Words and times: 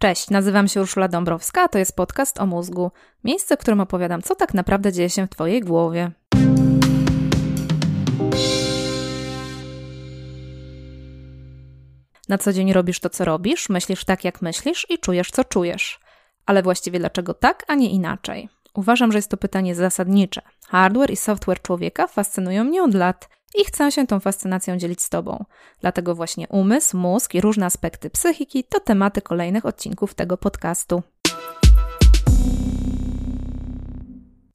Cześć, 0.00 0.30
nazywam 0.30 0.68
się 0.68 0.80
Urszula 0.80 1.08
Dąbrowska, 1.08 1.62
a 1.62 1.68
to 1.68 1.78
jest 1.78 1.96
podcast 1.96 2.40
o 2.40 2.46
mózgu. 2.46 2.90
Miejsce, 3.24 3.56
w 3.56 3.60
którym 3.60 3.80
opowiadam, 3.80 4.22
co 4.22 4.34
tak 4.34 4.54
naprawdę 4.54 4.92
dzieje 4.92 5.10
się 5.10 5.26
w 5.26 5.30
Twojej 5.30 5.60
głowie. 5.60 6.10
Na 12.28 12.38
co 12.38 12.52
dzień 12.52 12.72
robisz 12.72 13.00
to, 13.00 13.10
co 13.10 13.24
robisz, 13.24 13.68
myślisz 13.68 14.04
tak, 14.04 14.24
jak 14.24 14.42
myślisz 14.42 14.86
i 14.90 14.98
czujesz, 14.98 15.30
co 15.30 15.44
czujesz. 15.44 16.00
Ale 16.46 16.62
właściwie 16.62 16.98
dlaczego 16.98 17.34
tak, 17.34 17.64
a 17.68 17.74
nie 17.74 17.90
inaczej? 17.90 18.48
Uważam, 18.74 19.12
że 19.12 19.18
jest 19.18 19.30
to 19.30 19.36
pytanie 19.36 19.74
zasadnicze. 19.74 20.42
Hardware 20.66 21.10
i 21.10 21.16
software 21.16 21.62
człowieka 21.62 22.06
fascynują 22.06 22.64
mnie 22.64 22.82
od 22.82 22.94
lat 22.94 23.28
i 23.54 23.64
chcę 23.64 23.92
się 23.92 24.06
tą 24.06 24.20
fascynacją 24.20 24.76
dzielić 24.76 25.02
z 25.02 25.08
Tobą. 25.08 25.44
Dlatego 25.80 26.14
właśnie 26.14 26.48
umysł, 26.48 26.96
mózg 26.96 27.34
i 27.34 27.40
różne 27.40 27.66
aspekty 27.66 28.10
psychiki 28.10 28.64
to 28.64 28.80
tematy 28.80 29.22
kolejnych 29.22 29.66
odcinków 29.66 30.14
tego 30.14 30.36
podcastu. 30.36 31.02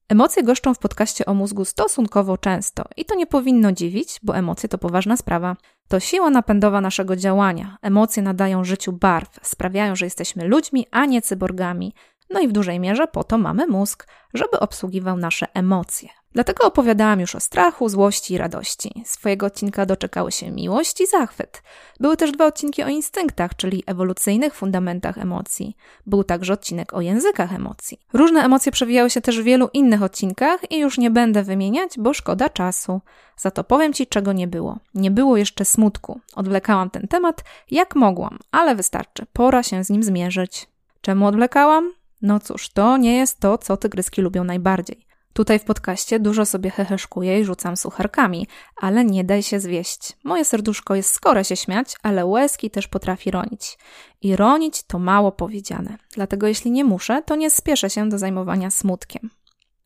Emocje 0.10 0.44
goszczą 0.44 0.74
w 0.74 0.80
podcaście 0.80 1.26
o 1.26 1.34
mózgu 1.34 1.66
stosunkowo 1.66 2.38
często 2.38 2.84
i 2.98 3.06
to 3.06 3.16
nie 3.16 3.28
powinno 3.28 3.72
dziwić, 3.72 4.20
bo 4.24 4.36
emocje 4.36 4.70
to 4.70 4.78
poważna 4.78 5.18
sprawa. 5.18 5.56
To 5.88 6.00
siła 6.00 6.30
napędowa 6.30 6.82
naszego 6.82 7.16
działania. 7.16 7.78
Emocje 7.82 8.24
nadają 8.24 8.64
życiu 8.64 8.94
barw, 8.94 9.40
sprawiają, 9.42 9.96
że 9.96 10.06
jesteśmy 10.06 10.48
ludźmi, 10.48 10.88
a 10.92 11.06
nie 11.06 11.22
cyborgami. 11.22 11.94
No 12.30 12.40
i 12.40 12.48
w 12.48 12.52
dużej 12.52 12.80
mierze 12.80 13.08
po 13.08 13.24
to 13.24 13.38
mamy 13.38 13.68
mózg, 13.68 14.08
żeby 14.34 14.60
obsługiwał 14.60 15.18
nasze 15.18 15.48
emocje. 15.54 16.10
Dlatego 16.34 16.68
opowiadałam 16.68 17.20
już 17.20 17.36
o 17.36 17.40
strachu, 17.40 17.90
złości 17.90 18.34
i 18.34 18.38
radości. 18.38 19.04
Swojego 19.06 19.46
odcinka 19.46 19.86
doczekały 19.86 20.32
się 20.32 20.52
miłość 20.52 21.02
i 21.02 21.08
zachwyt. 21.08 21.64
Były 22.00 22.18
też 22.18 22.32
dwa 22.32 22.46
odcinki 22.46 22.84
o 22.84 22.88
instynktach, 22.88 23.56
czyli 23.56 23.84
ewolucyjnych 23.86 24.56
fundamentach 24.56 25.18
emocji. 25.18 25.78
Był 26.06 26.24
także 26.24 26.54
odcinek 26.54 26.94
o 26.94 27.02
językach 27.02 27.54
emocji. 27.54 28.00
Różne 28.14 28.44
emocje 28.44 28.72
przewijały 28.72 29.10
się 29.10 29.22
też 29.22 29.42
w 29.42 29.44
wielu 29.44 29.70
innych 29.74 30.04
odcinkach 30.04 30.72
i 30.72 30.80
już 30.80 30.98
nie 30.98 31.12
będę 31.12 31.44
wymieniać, 31.44 31.92
bo 31.98 32.14
szkoda 32.14 32.50
czasu. 32.50 33.02
Za 33.38 33.52
to 33.52 33.64
powiem 33.64 33.94
Ci, 33.94 34.08
czego 34.08 34.34
nie 34.34 34.48
było. 34.48 34.80
Nie 34.94 35.12
było 35.12 35.38
jeszcze 35.38 35.66
smutku. 35.66 36.20
Odwlekałam 36.36 36.90
ten 36.90 37.08
temat 37.08 37.44
jak 37.72 37.96
mogłam, 37.96 38.40
ale 38.52 38.76
wystarczy. 38.76 39.26
Pora 39.34 39.64
się 39.64 39.84
z 39.84 39.90
nim 39.90 40.04
zmierzyć. 40.04 40.68
Czemu 41.02 41.28
odwlekałam? 41.28 41.94
No 42.22 42.40
cóż, 42.40 42.70
to 42.70 42.98
nie 42.98 43.18
jest 43.18 43.40
to, 43.40 43.58
co 43.58 43.78
tygryski 43.78 44.22
lubią 44.22 44.44
najbardziej. 44.44 45.11
Tutaj 45.34 45.60
w 45.60 45.64
podcaście 45.64 46.20
dużo 46.20 46.46
sobie 46.46 46.70
heheszkuję 46.70 47.40
i 47.40 47.46
rzucam 47.46 47.78
sucharkami, 47.78 48.48
ale 48.76 49.06
nie 49.06 49.24
daj 49.24 49.44
się 49.44 49.60
zwieść. 49.60 50.18
Moje 50.24 50.46
serduszko 50.46 50.96
jest 50.96 51.14
skore 51.14 51.44
się 51.44 51.56
śmiać, 51.56 51.96
ale 52.04 52.26
łezki 52.26 52.72
też 52.72 52.88
potrafi 52.88 53.32
ronić. 53.32 53.78
I 54.22 54.36
ronić 54.36 54.84
to 54.84 55.00
mało 55.00 55.32
powiedziane. 55.32 55.98
Dlatego 56.14 56.48
jeśli 56.48 56.72
nie 56.72 56.84
muszę, 56.84 57.22
to 57.26 57.36
nie 57.36 57.50
spieszę 57.50 57.90
się 57.90 58.10
do 58.10 58.18
zajmowania 58.18 58.70
smutkiem. 58.70 59.30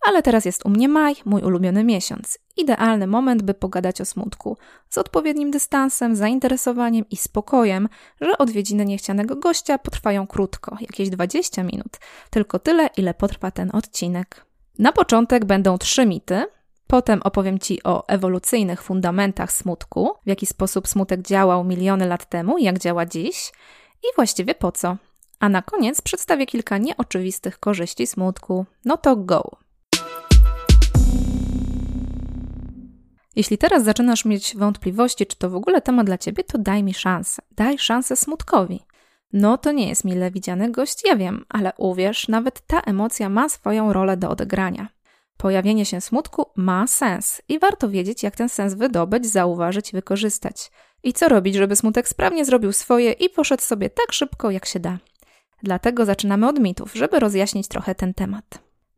Ale 0.05 0.21
teraz 0.21 0.45
jest 0.45 0.65
u 0.65 0.69
mnie 0.69 0.87
maj, 0.87 1.15
mój 1.25 1.41
ulubiony 1.41 1.83
miesiąc. 1.83 2.37
Idealny 2.57 3.07
moment, 3.07 3.43
by 3.43 3.53
pogadać 3.53 4.01
o 4.01 4.05
smutku. 4.05 4.57
Z 4.89 4.97
odpowiednim 4.97 5.51
dystansem, 5.51 6.15
zainteresowaniem 6.15 7.05
i 7.09 7.17
spokojem, 7.17 7.89
że 8.21 8.37
odwiedziny 8.37 8.85
niechcianego 8.85 9.35
gościa 9.35 9.77
potrwają 9.77 10.27
krótko, 10.27 10.77
jakieś 10.81 11.09
20 11.09 11.63
minut. 11.63 11.97
Tylko 12.29 12.59
tyle, 12.59 12.89
ile 12.97 13.13
potrwa 13.13 13.51
ten 13.51 13.69
odcinek. 13.73 14.45
Na 14.79 14.91
początek 14.91 15.45
będą 15.45 15.77
trzy 15.77 16.05
mity, 16.05 16.45
potem 16.87 17.21
opowiem 17.23 17.59
Ci 17.59 17.83
o 17.83 18.07
ewolucyjnych 18.07 18.81
fundamentach 18.83 19.51
smutku, 19.51 20.11
w 20.25 20.29
jaki 20.29 20.45
sposób 20.45 20.87
smutek 20.87 21.21
działał 21.21 21.63
miliony 21.63 22.07
lat 22.07 22.29
temu 22.29 22.57
jak 22.57 22.79
działa 22.79 23.05
dziś 23.05 23.51
i 24.03 24.15
właściwie 24.15 24.55
po 24.55 24.71
co. 24.71 24.97
A 25.39 25.49
na 25.49 25.61
koniec 25.61 26.01
przedstawię 26.01 26.45
kilka 26.45 26.77
nieoczywistych 26.77 27.59
korzyści 27.59 28.07
smutku. 28.07 28.65
No 28.85 28.97
to 28.97 29.15
go! 29.15 29.51
Jeśli 33.35 33.57
teraz 33.57 33.83
zaczynasz 33.83 34.25
mieć 34.25 34.57
wątpliwości, 34.57 35.25
czy 35.25 35.35
to 35.37 35.49
w 35.49 35.55
ogóle 35.55 35.81
temat 35.81 36.05
dla 36.05 36.17
ciebie, 36.17 36.43
to 36.43 36.57
daj 36.57 36.83
mi 36.83 36.93
szansę. 36.93 37.41
Daj 37.51 37.77
szansę 37.77 38.15
smutkowi. 38.15 38.79
No 39.37 39.57
to 39.57 39.71
nie 39.71 39.89
jest 39.89 40.03
mile 40.03 40.31
widziany 40.31 40.71
gość, 40.71 41.01
ja 41.05 41.15
wiem, 41.15 41.45
ale 41.49 41.73
uwierz, 41.77 42.27
nawet 42.27 42.61
ta 42.67 42.81
emocja 42.81 43.29
ma 43.29 43.49
swoją 43.49 43.93
rolę 43.93 44.17
do 44.17 44.29
odegrania. 44.29 44.87
Pojawienie 45.37 45.85
się 45.85 46.01
smutku 46.01 46.45
ma 46.55 46.87
sens 46.87 47.41
i 47.49 47.59
warto 47.59 47.89
wiedzieć, 47.89 48.23
jak 48.23 48.35
ten 48.35 48.49
sens 48.49 48.73
wydobyć, 48.73 49.25
zauważyć 49.25 49.91
wykorzystać. 49.91 50.71
I 51.03 51.13
co 51.13 51.29
robić, 51.29 51.55
żeby 51.55 51.75
smutek 51.75 52.07
sprawnie 52.07 52.45
zrobił 52.45 52.73
swoje 52.73 53.11
i 53.11 53.29
poszedł 53.29 53.63
sobie 53.63 53.89
tak 53.89 54.13
szybko, 54.13 54.51
jak 54.51 54.65
się 54.65 54.79
da. 54.79 54.97
Dlatego 55.63 56.05
zaczynamy 56.05 56.47
od 56.47 56.59
mitów, 56.59 56.93
żeby 56.93 57.19
rozjaśnić 57.19 57.67
trochę 57.67 57.95
ten 57.95 58.13
temat. 58.13 58.45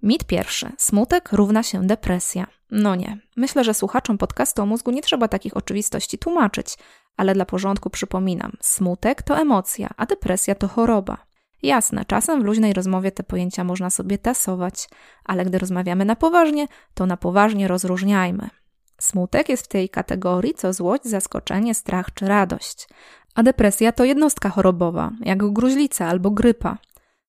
Mit 0.03 0.23
pierwszy. 0.23 0.71
Smutek 0.77 1.31
równa 1.31 1.63
się 1.63 1.87
depresja. 1.87 2.56
No 2.71 2.95
nie. 2.95 3.17
Myślę, 3.35 3.63
że 3.63 3.73
słuchaczom 3.73 4.17
podcastu 4.17 4.61
o 4.61 4.65
mózgu 4.65 4.91
nie 4.91 5.01
trzeba 5.01 5.27
takich 5.27 5.57
oczywistości 5.57 6.17
tłumaczyć, 6.17 6.77
ale 7.17 7.33
dla 7.33 7.45
porządku 7.45 7.89
przypominam: 7.89 8.51
smutek 8.61 9.21
to 9.21 9.37
emocja, 9.37 9.89
a 9.97 10.05
depresja 10.05 10.55
to 10.55 10.67
choroba. 10.67 11.17
Jasne, 11.63 12.05
czasem 12.05 12.41
w 12.41 12.45
luźnej 12.45 12.73
rozmowie 12.73 13.11
te 13.11 13.23
pojęcia 13.23 13.63
można 13.63 13.89
sobie 13.89 14.17
tasować, 14.17 14.89
ale 15.25 15.45
gdy 15.45 15.57
rozmawiamy 15.57 16.05
na 16.05 16.15
poważnie, 16.15 16.67
to 16.93 17.05
na 17.05 17.17
poważnie 17.17 17.67
rozróżniajmy. 17.67 18.49
Smutek 18.99 19.49
jest 19.49 19.65
w 19.65 19.67
tej 19.67 19.89
kategorii 19.89 20.53
co 20.53 20.73
złość, 20.73 21.03
zaskoczenie, 21.05 21.75
strach 21.75 22.13
czy 22.13 22.27
radość, 22.27 22.87
a 23.35 23.43
depresja 23.43 23.91
to 23.91 24.03
jednostka 24.03 24.49
chorobowa, 24.49 25.11
jak 25.19 25.51
gruźlica 25.51 26.07
albo 26.07 26.31
grypa. 26.31 26.77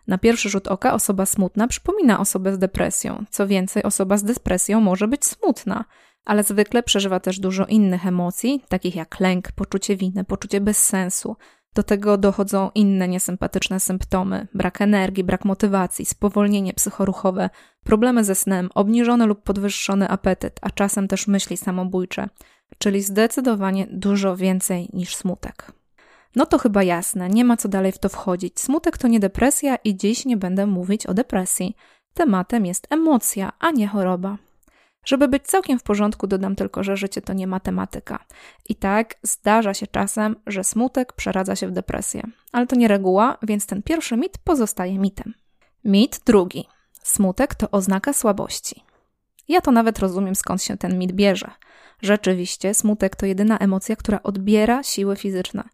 Na 0.08 0.18
pierwszy 0.18 0.48
rzut 0.48 0.68
oka 0.68 0.94
osoba 0.94 1.26
smutna 1.26 1.68
przypomina 1.68 2.20
osobę 2.20 2.54
z 2.54 2.58
depresją. 2.58 3.24
Co 3.30 3.46
więcej, 3.46 3.82
osoba 3.82 4.16
z 4.16 4.24
depresją 4.24 4.80
może 4.80 5.08
być 5.08 5.24
smutna, 5.24 5.84
ale 6.24 6.42
zwykle 6.42 6.82
przeżywa 6.82 7.20
też 7.20 7.40
dużo 7.40 7.66
innych 7.66 8.06
emocji, 8.06 8.62
takich 8.68 8.96
jak 8.96 9.20
lęk, 9.20 9.52
poczucie 9.52 9.96
winy, 9.96 10.24
poczucie 10.24 10.60
bezsensu. 10.60 11.36
Do 11.74 11.82
tego 11.82 12.18
dochodzą 12.18 12.70
inne 12.74 13.08
niesympatyczne 13.08 13.80
symptomy: 13.80 14.46
brak 14.54 14.80
energii, 14.82 15.24
brak 15.24 15.44
motywacji, 15.44 16.06
spowolnienie 16.06 16.74
psychoruchowe, 16.74 17.50
problemy 17.84 18.24
ze 18.24 18.34
snem, 18.34 18.70
obniżony 18.74 19.26
lub 19.26 19.42
podwyższony 19.42 20.08
apetyt, 20.08 20.58
a 20.62 20.70
czasem 20.70 21.08
też 21.08 21.26
myśli 21.26 21.56
samobójcze, 21.56 22.28
czyli 22.78 23.02
zdecydowanie 23.02 23.86
dużo 23.90 24.36
więcej 24.36 24.88
niż 24.92 25.16
smutek. 25.16 25.72
No 26.36 26.46
to 26.46 26.58
chyba 26.58 26.82
jasne, 26.82 27.28
nie 27.28 27.44
ma 27.44 27.56
co 27.56 27.68
dalej 27.68 27.92
w 27.92 27.98
to 27.98 28.08
wchodzić. 28.08 28.60
Smutek 28.60 28.98
to 28.98 29.08
nie 29.08 29.20
depresja 29.20 29.76
i 29.76 29.96
dziś 29.96 30.24
nie 30.24 30.36
będę 30.36 30.66
mówić 30.66 31.06
o 31.06 31.14
depresji. 31.14 31.76
Tematem 32.14 32.66
jest 32.66 32.86
emocja, 32.90 33.52
a 33.58 33.70
nie 33.70 33.88
choroba. 33.88 34.38
Żeby 35.04 35.28
być 35.28 35.42
całkiem 35.42 35.78
w 35.78 35.82
porządku, 35.82 36.26
dodam 36.26 36.56
tylko, 36.56 36.84
że 36.84 36.96
życie 36.96 37.22
to 37.22 37.32
nie 37.32 37.46
matematyka. 37.46 38.24
I 38.68 38.74
tak 38.74 39.14
zdarza 39.22 39.74
się 39.74 39.86
czasem, 39.86 40.36
że 40.46 40.64
smutek 40.64 41.12
przeradza 41.12 41.56
się 41.56 41.66
w 41.68 41.72
depresję. 41.72 42.22
Ale 42.52 42.66
to 42.66 42.76
nie 42.76 42.88
reguła, 42.88 43.38
więc 43.42 43.66
ten 43.66 43.82
pierwszy 43.82 44.16
mit 44.16 44.38
pozostaje 44.38 44.98
mitem. 44.98 45.34
Mit 45.84 46.20
drugi. 46.26 46.68
Smutek 47.02 47.54
to 47.54 47.70
oznaka 47.70 48.12
słabości. 48.12 48.84
Ja 49.48 49.60
to 49.60 49.72
nawet 49.72 49.98
rozumiem, 49.98 50.34
skąd 50.34 50.62
się 50.62 50.76
ten 50.76 50.98
mit 50.98 51.12
bierze. 51.12 51.50
Rzeczywiście, 52.02 52.74
smutek 52.74 53.16
to 53.16 53.26
jedyna 53.26 53.58
emocja, 53.58 53.96
która 53.96 54.22
odbiera 54.22 54.82
siły 54.82 55.16
fizyczne. 55.16 55.64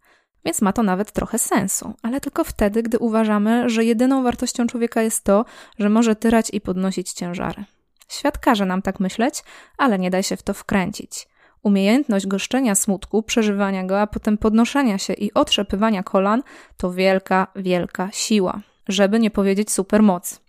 Więc 0.44 0.62
ma 0.62 0.72
to 0.72 0.82
nawet 0.82 1.12
trochę 1.12 1.38
sensu, 1.38 1.94
ale 2.02 2.20
tylko 2.20 2.44
wtedy, 2.44 2.82
gdy 2.82 2.98
uważamy, 2.98 3.68
że 3.68 3.84
jedyną 3.84 4.22
wartością 4.22 4.66
człowieka 4.66 5.02
jest 5.02 5.24
to, 5.24 5.44
że 5.78 5.88
może 5.88 6.16
tyrać 6.16 6.50
i 6.52 6.60
podnosić 6.60 7.12
ciężary. 7.12 7.64
Świat 8.08 8.38
każe 8.38 8.66
nam 8.66 8.82
tak 8.82 9.00
myśleć, 9.00 9.42
ale 9.78 9.98
nie 9.98 10.10
daj 10.10 10.22
się 10.22 10.36
w 10.36 10.42
to 10.42 10.54
wkręcić. 10.54 11.28
Umiejętność 11.62 12.26
goszczenia 12.26 12.74
smutku, 12.74 13.22
przeżywania 13.22 13.84
go, 13.84 14.00
a 14.00 14.06
potem 14.06 14.38
podnoszenia 14.38 14.98
się 14.98 15.12
i 15.12 15.34
otrzepywania 15.34 16.02
kolan 16.02 16.42
to 16.76 16.92
wielka, 16.92 17.46
wielka 17.56 18.08
siła, 18.12 18.60
żeby 18.88 19.18
nie 19.18 19.30
powiedzieć 19.30 19.72
supermoc. 19.72 20.40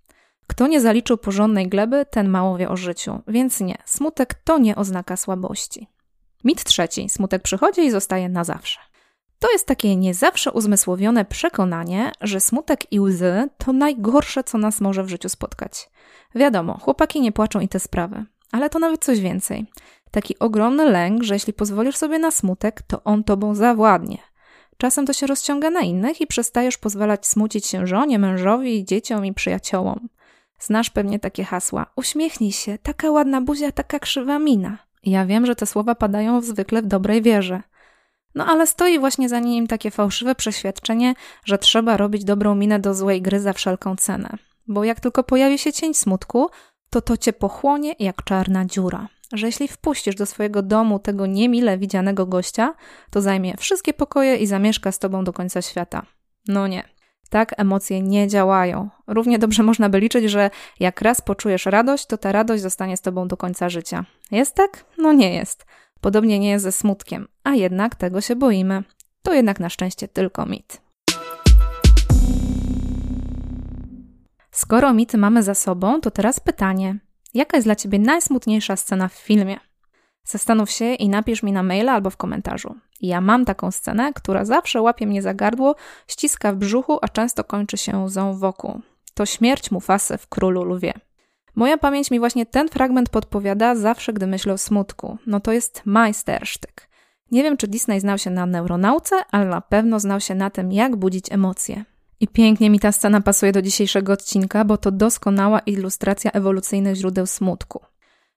Kto 0.48 0.68
nie 0.68 0.81
zaliczył 0.81 1.18
porządnej 1.18 1.70
gleby, 1.70 2.06
ten 2.10 2.30
mało 2.30 2.58
wie 2.58 2.70
o 2.70 2.78
życiu, 2.78 3.22
więc 3.28 3.60
nie, 3.60 3.78
smutek 3.86 4.34
to 4.34 4.58
nie 4.58 4.75
oznaka 4.75 5.18
słabości. 5.18 5.88
Mit 6.44 6.64
trzeci: 6.64 7.10
smutek 7.10 7.42
przychodzi 7.42 7.81
i 7.81 7.92
zostaje 7.92 8.30
na 8.30 8.44
zawsze. 8.44 8.80
To 9.40 9.52
jest 9.52 9.68
takie 9.68 9.96
nie 9.96 10.14
zawsze 10.14 10.52
uzmysłowione 10.52 11.26
przekonanie, 11.26 12.12
że 12.22 12.40
smutek 12.40 12.92
i 12.94 13.00
łzy 13.00 13.50
to 13.58 13.74
najgorsze, 13.74 14.44
co 14.44 14.58
nas 14.58 14.82
może 14.82 15.04
w 15.04 15.10
życiu 15.10 15.30
spotkać. 15.30 15.90
Wiadomo, 16.36 16.78
chłopaki 16.78 17.22
nie 17.22 17.32
płaczą 17.32 17.60
i 17.60 17.68
te 17.68 17.80
sprawy, 17.80 18.26
ale 18.52 18.70
to 18.70 18.80
nawet 18.80 19.04
coś 19.04 19.20
więcej. 19.20 19.66
Taki 20.12 20.40
ogromny 20.40 20.86
lęk, 20.86 21.24
że 21.24 21.34
jeśli 21.34 21.54
pozwolisz 21.54 21.96
sobie 21.96 22.20
na 22.20 22.32
smutek, 22.32 22.82
to 22.82 23.04
on 23.04 23.24
tobą 23.24 23.56
zawładnie. 23.56 24.18
Czasem 24.78 25.06
to 25.06 25.14
się 25.14 25.28
rozciąga 25.28 25.70
na 25.70 25.82
innych 25.82 26.22
i 26.22 26.28
przestajesz 26.28 26.78
pozwalać 26.78 27.28
smucić 27.28 27.66
się 27.66 27.88
żonie, 27.88 28.20
mężowi, 28.20 28.86
dzieciom 28.86 29.26
i 29.26 29.34
przyjaciołom. 29.34 30.10
Znasz 30.60 30.90
pewnie 30.90 31.20
takie 31.20 31.44
hasła: 31.44 31.86
uśmiechnij 31.96 32.52
się, 32.52 32.78
taka 32.78 33.12
ładna 33.12 33.42
buzia, 33.42 33.72
taka 33.72 34.00
krzywa 34.00 34.40
mina. 34.40 34.78
Ja 35.04 35.26
wiem, 35.26 35.46
że 35.46 35.56
te 35.56 35.66
słowa 35.66 35.96
padają 35.96 36.42
zwykle 36.42 36.82
w 36.82 36.86
dobrej 36.86 37.22
wierze. 37.22 37.62
No 38.36 38.46
ale 38.46 38.68
stoi 38.68 39.00
właśnie 39.00 39.30
za 39.30 39.40
nim 39.40 39.68
takie 39.68 39.92
fałszywe 39.92 40.36
przeświadczenie, 40.36 41.14
że 41.46 41.58
trzeba 41.58 41.98
robić 41.98 42.24
dobrą 42.24 42.56
minę 42.56 42.80
do 42.80 42.94
złej 42.94 43.22
gry 43.22 43.40
za 43.40 43.54
wszelką 43.54 43.96
cenę. 43.96 44.30
Bo 44.68 44.84
jak 44.84 45.00
tylko 45.00 45.24
pojawi 45.24 45.58
się 45.58 45.74
cień 45.74 45.94
smutku, 45.94 46.50
to 46.90 47.02
to 47.02 47.18
cię 47.18 47.34
pochłonie 47.34 47.96
jak 48.00 48.24
czarna 48.24 48.66
dziura. 48.66 49.08
Że 49.34 49.46
jeśli 49.46 49.68
wpuścisz 49.68 50.16
do 50.16 50.26
swojego 50.26 50.62
domu 50.62 51.00
tego 51.00 51.26
niemile 51.26 51.78
widzianego 51.78 52.26
gościa, 52.26 52.74
to 53.10 53.22
zajmie 53.22 53.58
wszystkie 53.58 53.94
pokoje 53.94 54.36
i 54.36 54.48
zamieszka 54.48 54.92
z 54.92 55.00
tobą 55.00 55.24
do 55.24 55.34
końca 55.34 55.62
świata. 55.62 56.06
No 56.48 56.68
nie. 56.68 56.95
Tak 57.30 57.54
emocje 57.57 58.01
nie 58.01 58.27
działają. 58.27 58.89
Równie 59.07 59.39
dobrze 59.39 59.63
można 59.63 59.89
by 59.89 60.00
liczyć, 60.00 60.25
że 60.31 60.50
jak 60.80 61.01
raz 61.01 61.22
poczujesz 61.22 61.66
radość, 61.66 62.06
to 62.06 62.18
ta 62.18 62.31
radość 62.31 62.63
zostanie 62.63 62.98
z 62.98 63.01
tobą 63.01 63.27
do 63.27 63.38
końca 63.38 63.69
życia. 63.69 64.06
Jest 64.31 64.56
tak? 64.56 64.86
No 64.98 65.13
nie 65.13 65.36
jest. 65.36 65.66
Podobnie 66.01 66.39
nie 66.39 66.50
jest 66.50 66.63
ze 66.63 66.72
smutkiem, 66.72 67.27
a 67.44 67.54
jednak 67.54 67.95
tego 67.95 68.22
się 68.22 68.36
boimy. 68.36 68.83
To 69.22 69.33
jednak 69.33 69.60
na 69.60 69.69
szczęście 69.69 70.07
tylko 70.07 70.45
mit. 70.45 70.81
Skoro 74.51 74.94
mity 74.94 75.18
mamy 75.18 75.44
za 75.44 75.56
sobą, 75.56 76.01
to 76.01 76.12
teraz 76.12 76.39
pytanie: 76.39 77.00
jaka 77.33 77.57
jest 77.57 77.68
dla 77.68 77.75
ciebie 77.75 78.00
najsmutniejsza 78.00 78.75
scena 78.75 79.07
w 79.07 79.13
filmie? 79.13 79.60
Zastanów 80.25 80.72
się 80.72 80.94
i 80.94 81.10
napisz 81.10 81.44
mi 81.44 81.51
na 81.51 81.63
maila 81.63 81.92
albo 81.92 82.10
w 82.10 82.18
komentarzu. 82.18 82.75
Ja 83.01 83.22
mam 83.22 83.45
taką 83.45 83.72
scenę, 83.72 84.13
która 84.13 84.45
zawsze 84.45 84.81
łapie 84.81 85.07
mnie 85.07 85.22
za 85.22 85.33
gardło, 85.33 85.75
ściska 86.07 86.54
w 86.54 86.56
brzuchu, 86.56 87.00
a 87.01 87.07
często 87.07 87.44
kończy 87.44 87.77
się 87.77 87.98
łzą 87.98 88.38
wokół. 88.38 88.81
To 89.13 89.25
śmierć 89.25 89.72
Mufasy 89.72 90.18
w 90.18 90.27
Królu 90.27 90.63
Lwie. 90.63 90.94
Moja 91.56 91.77
pamięć 91.77 92.12
mi 92.12 92.19
właśnie 92.19 92.45
ten 92.45 92.69
fragment 92.69 93.10
podpowiada 93.10 93.75
zawsze, 93.75 94.13
gdy 94.13 94.27
myślę 94.27 94.54
o 94.54 94.57
smutku. 94.57 95.18
No 95.27 95.39
to 95.39 95.51
jest 95.51 95.81
majstersztyk. 95.86 96.89
Nie 97.31 97.44
wiem, 97.44 97.57
czy 97.57 97.68
Disney 97.68 98.00
znał 98.00 98.18
się 98.18 98.30
na 98.30 98.45
neuronauce, 98.45 99.16
ale 99.31 99.45
na 99.45 99.62
pewno 99.62 100.00
znał 100.00 100.19
się 100.19 100.36
na 100.36 100.50
tym, 100.50 100.72
jak 100.72 100.95
budzić 100.95 101.31
emocje. 101.31 101.86
I 102.19 102.27
pięknie 102.27 102.69
mi 102.69 102.80
ta 102.80 102.92
scena 102.92 103.22
pasuje 103.22 103.51
do 103.51 103.62
dzisiejszego 103.62 104.13
odcinka, 104.13 104.66
bo 104.66 104.77
to 104.77 104.92
doskonała 104.92 105.60
ilustracja 105.60 106.31
ewolucyjnych 106.31 106.95
źródeł 106.95 107.25
smutku. 107.25 107.80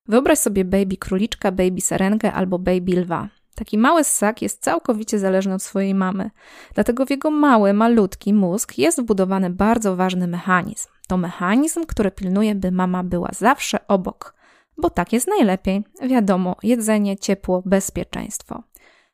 Wyobraź 0.09 0.39
sobie 0.39 0.65
baby 0.65 0.97
króliczka, 0.97 1.53
baby 1.53 1.81
serenkę 1.81 2.33
albo 2.33 2.59
baby 2.59 3.01
lwa. 3.01 3.29
Taki 3.55 3.79
mały 3.79 4.05
ssak 4.05 4.43
jest 4.43 4.63
całkowicie 4.63 5.19
zależny 5.19 5.55
od 5.55 5.63
swojej 5.63 5.95
mamy. 5.95 6.31
Dlatego 6.75 7.07
w 7.07 7.11
jego 7.11 7.31
mały, 7.31 7.73
malutki 7.73 8.35
mózg 8.35 8.79
jest 8.79 9.03
wbudowany 9.03 9.51
bardzo 9.51 9.97
ważny 9.97 10.27
mechanizm. 10.27 10.89
To 11.09 11.17
mechanizm, 11.17 11.87
który 11.87 12.11
pilnuje, 12.11 12.55
by 12.55 12.73
mama 12.73 13.05
była 13.05 13.31
zawsze 13.33 13.87
obok. 13.89 14.35
Bo 14.77 14.91
tak 14.91 15.13
jest 15.13 15.29
najlepiej. 15.29 15.85
Wiadomo, 16.03 16.57
jedzenie, 16.63 17.17
ciepło, 17.17 17.63
bezpieczeństwo. 17.67 18.63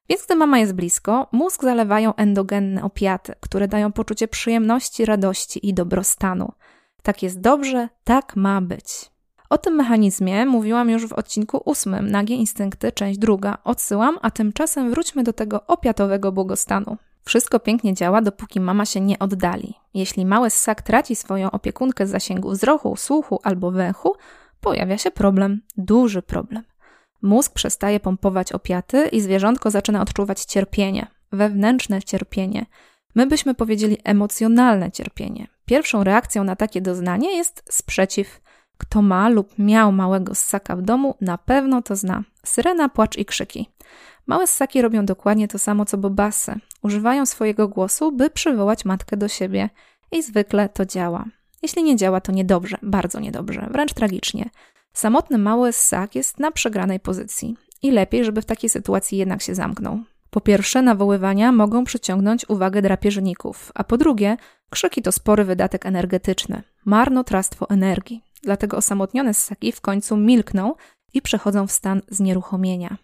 Więc 0.09 0.27
gdy 0.27 0.35
mama 0.35 0.59
jest 0.59 0.73
blisko, 0.73 1.29
mózg 1.33 1.63
zalewają 1.63 2.15
endogenne 2.15 2.83
opiaty, 2.83 3.33
które 3.41 3.69
dają 3.69 3.93
poczucie 3.93 4.29
przyjemności, 4.29 5.05
radości 5.05 5.69
i 5.69 5.75
dobrostanu. 5.75 6.53
Tak 7.03 7.23
jest 7.23 7.41
dobrze, 7.41 7.89
tak 8.05 8.37
ma 8.37 8.61
być. 8.61 9.14
O 9.51 9.59
tym 9.59 9.75
mechanizmie 9.75 10.47
mówiłam 10.47 10.91
już 10.91 11.07
w 11.07 11.13
odcinku 11.13 11.63
ósmym, 11.65 12.11
Nagie 12.11 12.37
Instynkty, 12.37 12.93
część 12.93 13.19
druga. 13.19 13.59
Odsyłam, 13.65 14.19
a 14.23 14.31
tymczasem 14.31 14.91
wróćmy 14.91 15.23
do 15.23 15.33
tego 15.33 15.67
opiatowego 15.67 16.33
błogostanu. 16.33 16.97
Wszystko 17.25 17.61
pięknie 17.61 17.95
działa, 17.95 18.23
dopóki 18.23 18.61
mama 18.61 18.87
się 18.87 19.01
nie 19.01 19.19
oddali. 19.19 19.75
Jeśli 19.95 20.27
mały 20.27 20.51
ssak 20.51 20.83
traci 20.83 21.17
swoją 21.17 21.51
opiekunkę 21.51 22.07
z 22.07 22.11
zasięgu 22.11 22.51
wzroku, 22.51 22.97
słuchu 22.97 23.41
albo 23.43 23.71
węchu, 23.71 24.15
pojawia 24.61 24.99
się 24.99 25.11
problem, 25.11 25.61
duży 25.77 26.23
problem. 26.23 26.63
Mózg 27.23 27.53
przestaje 27.53 28.01
pompować 28.01 28.53
opiaty 28.53 29.09
i 29.09 29.21
zwierzątko 29.21 29.71
zaczyna 29.71 30.03
odczuwać 30.03 30.45
cierpienie, 30.45 31.07
wewnętrzne 31.33 32.03
cierpienie. 32.03 32.67
My 33.15 33.27
byśmy 33.27 33.55
powiedzieli 33.55 33.99
emocjonalne 34.05 34.91
cierpienie. 34.91 35.49
Pierwszą 35.67 36.05
reakcją 36.05 36.45
na 36.45 36.57
takie 36.57 36.81
doznanie 36.81 37.37
jest 37.37 37.63
sprzeciw. 37.71 38.41
Kto 38.85 39.03
ma 39.03 39.29
lub 39.29 39.59
miał 39.59 39.93
małego 39.93 40.35
ssaka 40.35 40.77
w 40.77 40.83
domu, 40.83 41.15
na 41.21 41.39
pewno 41.39 41.83
to 41.83 41.97
zna. 41.97 42.23
Syrena, 42.45 42.89
płacz 42.89 43.19
i 43.19 43.25
krzyki. 43.25 43.69
Małe 44.27 44.47
ssaki 44.47 44.83
robią 44.83 45.07
dokładnie 45.07 45.49
to 45.49 45.59
samo 45.59 45.85
co 45.85 45.99
bobasy. 45.99 46.55
Używają 46.83 47.27
swojego 47.27 47.69
głosu, 47.69 48.13
by 48.13 48.31
przywołać 48.31 48.85
matkę 48.85 49.17
do 49.17 49.29
siebie. 49.29 49.71
I 50.13 50.23
zwykle 50.23 50.69
to 50.69 50.87
działa. 50.87 51.25
Jeśli 51.63 51.83
nie 51.83 51.97
działa, 51.97 52.21
to 52.21 52.33
niedobrze, 52.33 52.77
bardzo 52.83 53.21
niedobrze, 53.21 53.69
wręcz 53.71 53.93
tragicznie. 53.95 54.51
Samotny 54.93 55.39
mały 55.39 55.73
ssak 55.73 56.15
jest 56.15 56.39
na 56.39 56.51
przegranej 56.51 57.01
pozycji 57.01 57.57
i 57.83 57.91
lepiej, 57.91 58.25
żeby 58.25 58.43
w 58.43 58.47
takiej 58.47 58.71
sytuacji 58.71 59.19
jednak 59.19 59.43
się 59.43 59.55
zamknął. 59.55 60.01
Po 60.31 60.41
pierwsze, 60.41 60.83
nawoływania 60.83 61.53
mogą 61.53 61.85
przyciągnąć 61.85 62.49
uwagę 62.49 62.83
drapieżników, 62.83 63.73
a 63.75 63.85
po 63.85 63.97
drugie, 63.97 64.37
krzyki 64.71 65.03
to 65.03 65.13
spory 65.13 65.45
wydatek 65.45 65.87
energetyczny, 65.87 66.63
marnotrawstwo 66.85 67.71
energii. 67.71 68.23
Dlatego 68.45 68.77
osamotnione 68.77 69.35
ssaki 69.35 69.73
w 69.73 69.81
końcu 69.81 70.17
milkną 70.17 70.75
i 71.15 71.23
przechodzą 71.23 71.67
w 71.67 71.73
stan 71.73 72.03
znieruchomienia. 72.09 72.97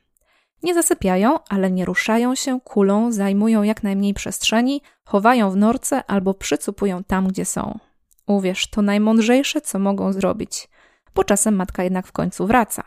Nie 0.63 0.75
zasypiają, 0.75 1.39
ale 1.49 1.71
nie 1.71 1.85
ruszają 1.85 2.35
się, 2.35 2.61
kulą, 2.61 3.13
zajmują 3.13 3.63
jak 3.63 3.83
najmniej 3.83 4.15
przestrzeni, 4.15 4.83
chowają 5.05 5.51
w 5.51 5.57
norce 5.57 6.05
albo 6.05 6.35
przycupują 6.35 7.05
tam, 7.05 7.29
gdzie 7.29 7.45
są. 7.45 7.79
Uwierz, 8.27 8.71
to 8.71 8.83
najmądrzejsze, 8.83 9.61
co 9.61 9.79
mogą 9.79 10.13
zrobić. 10.13 10.69
Po 11.15 11.25
czasem 11.25 11.57
matka 11.57 11.85
jednak 11.85 12.07
w 12.07 12.13
końcu 12.13 12.47
wraca. 12.47 12.85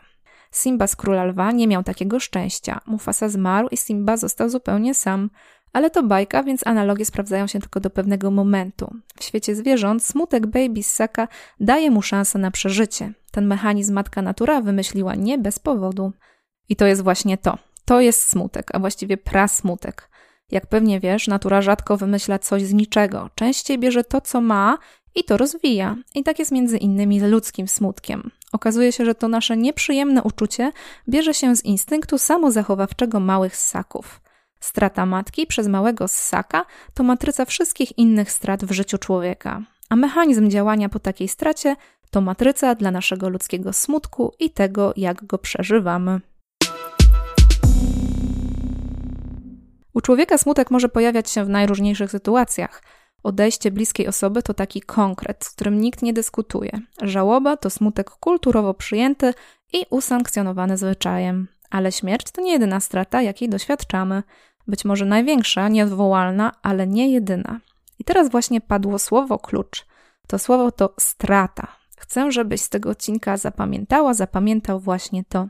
Simba 0.52 0.86
z 0.86 0.96
Króla 0.96 1.24
Lwa 1.24 1.52
nie 1.52 1.68
miał 1.68 1.82
takiego 1.82 2.20
szczęścia. 2.20 2.80
Mufasa 2.86 3.28
zmarł 3.28 3.68
i 3.68 3.76
Simba 3.76 4.16
został 4.16 4.48
zupełnie 4.48 4.94
sam. 4.94 5.30
Ale 5.74 5.90
to 5.90 6.02
bajka, 6.02 6.42
więc 6.42 6.66
analogie 6.66 7.04
sprawdzają 7.04 7.46
się 7.46 7.60
tylko 7.60 7.80
do 7.80 7.90
pewnego 7.90 8.30
momentu. 8.30 8.94
W 9.18 9.24
świecie 9.24 9.54
zwierząt 9.54 10.04
smutek 10.04 10.46
baby 10.46 10.82
ssaka 10.82 11.28
daje 11.60 11.90
mu 11.90 12.02
szansę 12.02 12.38
na 12.38 12.50
przeżycie. 12.50 13.12
Ten 13.30 13.46
mechanizm 13.46 13.94
matka 13.94 14.22
natura 14.22 14.60
wymyśliła 14.60 15.14
nie 15.14 15.38
bez 15.38 15.58
powodu. 15.58 16.12
I 16.68 16.76
to 16.76 16.86
jest 16.86 17.02
właśnie 17.02 17.38
to. 17.38 17.58
To 17.84 18.00
jest 18.00 18.28
smutek, 18.28 18.70
a 18.74 18.78
właściwie 18.78 19.16
prasmutek. 19.16 20.10
Jak 20.50 20.66
pewnie 20.66 21.00
wiesz, 21.00 21.28
natura 21.28 21.62
rzadko 21.62 21.96
wymyśla 21.96 22.38
coś 22.38 22.62
z 22.62 22.72
niczego. 22.72 23.30
Częściej 23.34 23.78
bierze 23.78 24.04
to, 24.04 24.20
co 24.20 24.40
ma 24.40 24.78
i 25.14 25.24
to 25.24 25.36
rozwija. 25.36 25.96
I 26.14 26.22
tak 26.22 26.38
jest 26.38 26.52
między 26.52 26.78
innymi 26.78 27.20
z 27.20 27.22
ludzkim 27.22 27.68
smutkiem. 27.68 28.30
Okazuje 28.52 28.92
się, 28.92 29.04
że 29.04 29.14
to 29.14 29.28
nasze 29.28 29.56
nieprzyjemne 29.56 30.22
uczucie 30.22 30.72
bierze 31.08 31.34
się 31.34 31.56
z 31.56 31.64
instynktu 31.64 32.18
samozachowawczego 32.18 33.20
małych 33.20 33.56
ssaków. 33.56 34.23
Strata 34.64 35.06
matki 35.06 35.46
przez 35.46 35.68
małego 35.68 36.08
ssaka 36.08 36.66
to 36.94 37.02
matryca 37.02 37.44
wszystkich 37.44 37.98
innych 37.98 38.30
strat 38.30 38.64
w 38.64 38.72
życiu 38.72 38.98
człowieka, 38.98 39.62
a 39.88 39.96
mechanizm 39.96 40.50
działania 40.50 40.88
po 40.88 40.98
takiej 40.98 41.28
stracie 41.28 41.76
to 42.10 42.20
matryca 42.20 42.74
dla 42.74 42.90
naszego 42.90 43.28
ludzkiego 43.28 43.72
smutku 43.72 44.32
i 44.38 44.50
tego, 44.50 44.92
jak 44.96 45.24
go 45.24 45.38
przeżywamy. 45.38 46.20
U 49.94 50.00
człowieka 50.00 50.38
smutek 50.38 50.70
może 50.70 50.88
pojawiać 50.88 51.30
się 51.30 51.44
w 51.44 51.48
najróżniejszych 51.48 52.10
sytuacjach. 52.10 52.82
Odejście 53.22 53.70
bliskiej 53.70 54.08
osoby 54.08 54.42
to 54.42 54.54
taki 54.54 54.80
konkret, 54.80 55.44
z 55.44 55.50
którym 55.50 55.80
nikt 55.80 56.02
nie 56.02 56.12
dyskutuje. 56.12 56.70
Żałoba 57.02 57.56
to 57.56 57.70
smutek 57.70 58.10
kulturowo 58.10 58.74
przyjęty 58.74 59.34
i 59.72 59.86
usankcjonowany 59.90 60.76
zwyczajem. 60.76 61.48
Ale 61.70 61.92
śmierć 61.92 62.30
to 62.30 62.42
nie 62.42 62.52
jedyna 62.52 62.80
strata, 62.80 63.22
jakiej 63.22 63.48
doświadczamy. 63.48 64.22
Być 64.66 64.84
może 64.84 65.04
największa, 65.04 65.68
nieodwołalna, 65.68 66.52
ale 66.62 66.86
nie 66.86 67.12
jedyna. 67.12 67.60
I 67.98 68.04
teraz 68.04 68.30
właśnie 68.30 68.60
padło 68.60 68.98
słowo 68.98 69.38
klucz. 69.38 69.86
To 70.26 70.38
słowo 70.38 70.72
to 70.72 70.94
strata. 70.98 71.66
Chcę, 71.96 72.32
żebyś 72.32 72.60
z 72.60 72.68
tego 72.68 72.90
odcinka 72.90 73.36
zapamiętała, 73.36 74.14
zapamiętał 74.14 74.80
właśnie 74.80 75.24
to. 75.24 75.48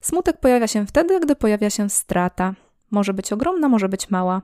Smutek 0.00 0.40
pojawia 0.40 0.66
się 0.66 0.86
wtedy, 0.86 1.20
gdy 1.20 1.36
pojawia 1.36 1.70
się 1.70 1.90
strata. 1.90 2.54
Może 2.90 3.14
być 3.14 3.32
ogromna, 3.32 3.68
może 3.68 3.88
być 3.88 4.10
mała. 4.10 4.42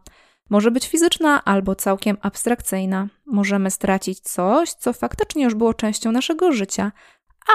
Może 0.51 0.71
być 0.71 0.89
fizyczna 0.89 1.45
albo 1.45 1.75
całkiem 1.75 2.17
abstrakcyjna. 2.23 3.09
Możemy 3.27 3.71
stracić 3.71 4.21
coś, 4.21 4.73
co 4.73 4.93
faktycznie 4.93 5.45
już 5.45 5.55
było 5.55 5.75
częścią 5.75 6.13
naszego 6.13 6.53
życia, 6.53 6.93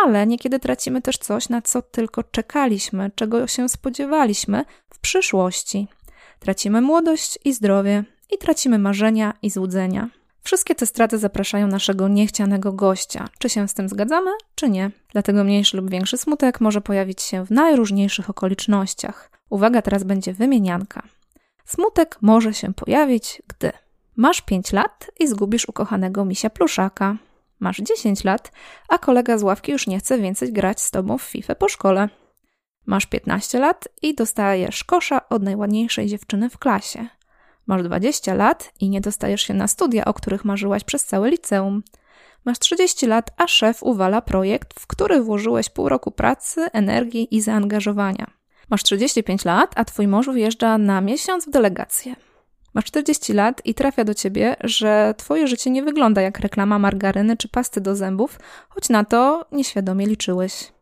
ale 0.04 0.28
niekiedy 0.28 0.60
tracimy 0.60 1.02
też 1.02 1.18
coś, 1.18 1.50
na 1.50 1.62
co 1.62 1.82
tylko 1.82 2.24
czekaliśmy, 2.24 3.12
czego 3.16 3.48
się 3.48 3.70
spodziewaliśmy 3.70 4.66
w 4.94 5.00
przyszłości. 5.00 5.88
Tracimy 6.39 6.82
młodość 6.82 7.39
i 7.46 7.53
zdrowie, 7.53 8.03
i 8.32 8.38
tracimy 8.38 8.79
marzenia 8.79 9.34
i 9.41 9.50
złudzenia. 9.50 10.10
Wszystkie 10.41 10.75
te 10.75 10.86
straty 10.86 11.17
zapraszają 11.17 11.67
naszego 11.67 12.08
niechcianego 12.08 12.74
gościa, 12.74 13.29
czy 13.39 13.50
się 13.50 13.67
z 13.67 13.74
tym 13.74 13.89
zgadzamy, 13.89 14.32
czy 14.56 14.70
nie. 14.70 14.91
Dlatego 15.12 15.44
mniejszy 15.44 15.77
lub 15.77 15.89
większy 15.89 16.17
smutek 16.17 16.62
może 16.62 16.82
pojawić 16.82 17.22
się 17.22 17.46
w 17.46 17.51
najróżniejszych 17.51 18.29
okolicznościach. 18.29 19.32
Uwaga, 19.50 19.82
teraz 19.82 20.03
będzie 20.03 20.34
wymienianka. 20.34 21.03
Smutek 21.65 22.17
może 22.22 22.53
się 22.53 22.74
pojawić, 22.74 23.41
gdy 23.48 23.72
masz 24.15 24.41
5 24.41 24.72
lat 24.72 25.12
i 25.20 25.27
zgubisz 25.27 25.70
ukochanego 25.70 26.25
misia 26.25 26.50
pluszaka. 26.50 27.17
Masz 27.60 27.77
10 27.77 28.24
lat, 28.24 28.51
a 28.89 28.98
kolega 28.98 29.38
z 29.38 29.44
ławki 29.44 29.72
już 29.72 29.88
nie 29.88 30.00
chce 30.00 30.17
więcej 30.17 30.53
grać 30.53 30.82
z 30.82 30.91
tobą 30.91 31.17
w 31.17 31.22
FIFA 31.22 31.56
po 31.56 31.70
szkole. 31.70 32.10
Masz 32.88 33.06
15 33.06 33.60
lat 33.60 33.88
i 34.01 34.15
dostajesz 34.15 34.84
kosza 34.84 35.29
od 35.29 35.44
najładniejszej 35.44 36.08
dziewczyny 36.08 36.50
w 36.50 36.58
klasie. 36.58 37.08
Masz 37.65 37.84
20 37.84 38.34
lat 38.34 38.74
i 38.79 38.89
nie 38.89 39.01
dostajesz 39.01 39.41
się 39.41 39.53
na 39.53 39.67
studia, 39.67 40.06
o 40.06 40.13
których 40.13 40.46
marzyłaś 40.46 40.84
przez 40.84 41.06
całe 41.06 41.29
liceum. 41.29 41.84
Masz 42.46 42.60
30 42.60 43.08
lat, 43.08 43.32
a 43.38 43.48
szef 43.48 43.84
uwala 43.84 44.22
projekt, 44.22 44.79
w 44.79 44.88
który 44.88 45.22
włożyłeś 45.22 45.70
pół 45.70 45.89
roku 45.89 46.12
pracy, 46.12 46.67
energii 46.74 47.36
i 47.36 47.41
zaangażowania. 47.41 48.27
Masz 48.70 48.84
35 48.84 49.46
lat, 49.46 49.72
a 49.75 49.86
twój 49.86 50.08
mąż 50.08 50.27
wyjeżdża 50.27 50.77
na 50.77 51.01
miesiąc 51.01 51.46
w 51.46 51.51
delegację. 51.51 52.15
Masz 52.74 52.86
40 52.86 53.34
lat 53.34 53.62
i 53.65 53.74
trafia 53.74 54.03
do 54.03 54.13
ciebie, 54.13 54.56
że 54.63 55.13
twoje 55.17 55.48
życie 55.48 55.70
nie 55.70 55.84
wygląda 55.84 56.22
jak 56.22 56.39
reklama 56.39 56.79
margaryny 56.79 57.38
czy 57.38 57.50
pasty 57.50 57.82
do 57.82 57.96
zębów, 57.96 58.39
choć 58.70 58.89
na 58.89 59.06
to 59.06 59.46
nieświadomie 59.51 60.08
liczyłeś. 60.08 60.76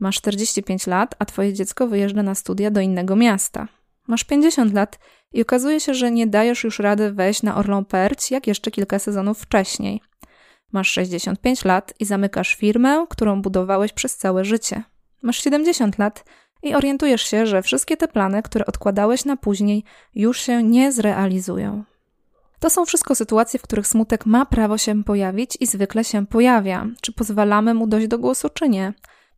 Masz 0.00 0.16
45 0.16 0.86
lat, 0.86 1.14
a 1.18 1.24
twoje 1.24 1.52
dziecko 1.52 1.86
wyjeżdża 1.86 2.22
na 2.22 2.34
studia 2.34 2.70
do 2.70 2.80
innego 2.80 3.16
miasta. 3.16 3.68
Masz 4.06 4.24
50 4.24 4.74
lat 4.74 4.98
i 5.32 5.42
okazuje 5.42 5.80
się, 5.80 5.94
że 5.94 6.10
nie 6.10 6.26
dajesz 6.26 6.64
już 6.64 6.78
rady 6.78 7.12
wejść 7.12 7.42
na 7.42 7.56
Orlą 7.56 7.84
Perć 7.84 8.30
jak 8.30 8.46
jeszcze 8.46 8.70
kilka 8.70 8.98
sezonów 8.98 9.38
wcześniej. 9.38 10.00
Masz 10.72 10.90
65 10.90 11.64
lat 11.64 11.94
i 12.00 12.04
zamykasz 12.04 12.54
firmę, 12.54 13.06
którą 13.10 13.42
budowałeś 13.42 13.92
przez 13.92 14.16
całe 14.16 14.44
życie. 14.44 14.82
Masz 15.22 15.42
70 15.42 15.98
lat 15.98 16.24
i 16.62 16.74
orientujesz 16.74 17.22
się, 17.22 17.46
że 17.46 17.62
wszystkie 17.62 17.96
te 17.96 18.08
plany, 18.08 18.42
które 18.42 18.66
odkładałeś 18.66 19.24
na 19.24 19.36
później, 19.36 19.84
już 20.14 20.40
się 20.40 20.62
nie 20.62 20.92
zrealizują. 20.92 21.84
To 22.58 22.70
są 22.70 22.84
wszystko 22.84 23.14
sytuacje, 23.14 23.58
w 23.58 23.62
których 23.62 23.86
smutek 23.86 24.26
ma 24.26 24.46
prawo 24.46 24.78
się 24.78 25.04
pojawić 25.04 25.56
i 25.60 25.66
zwykle 25.66 26.04
się 26.04 26.26
pojawia. 26.26 26.86
Czy 27.00 27.12
pozwalamy 27.12 27.74
mu 27.74 27.86
dojść 27.86 28.08
do 28.08 28.18
głosu, 28.18 28.48
czy 28.48 28.68
nie? 28.68 28.92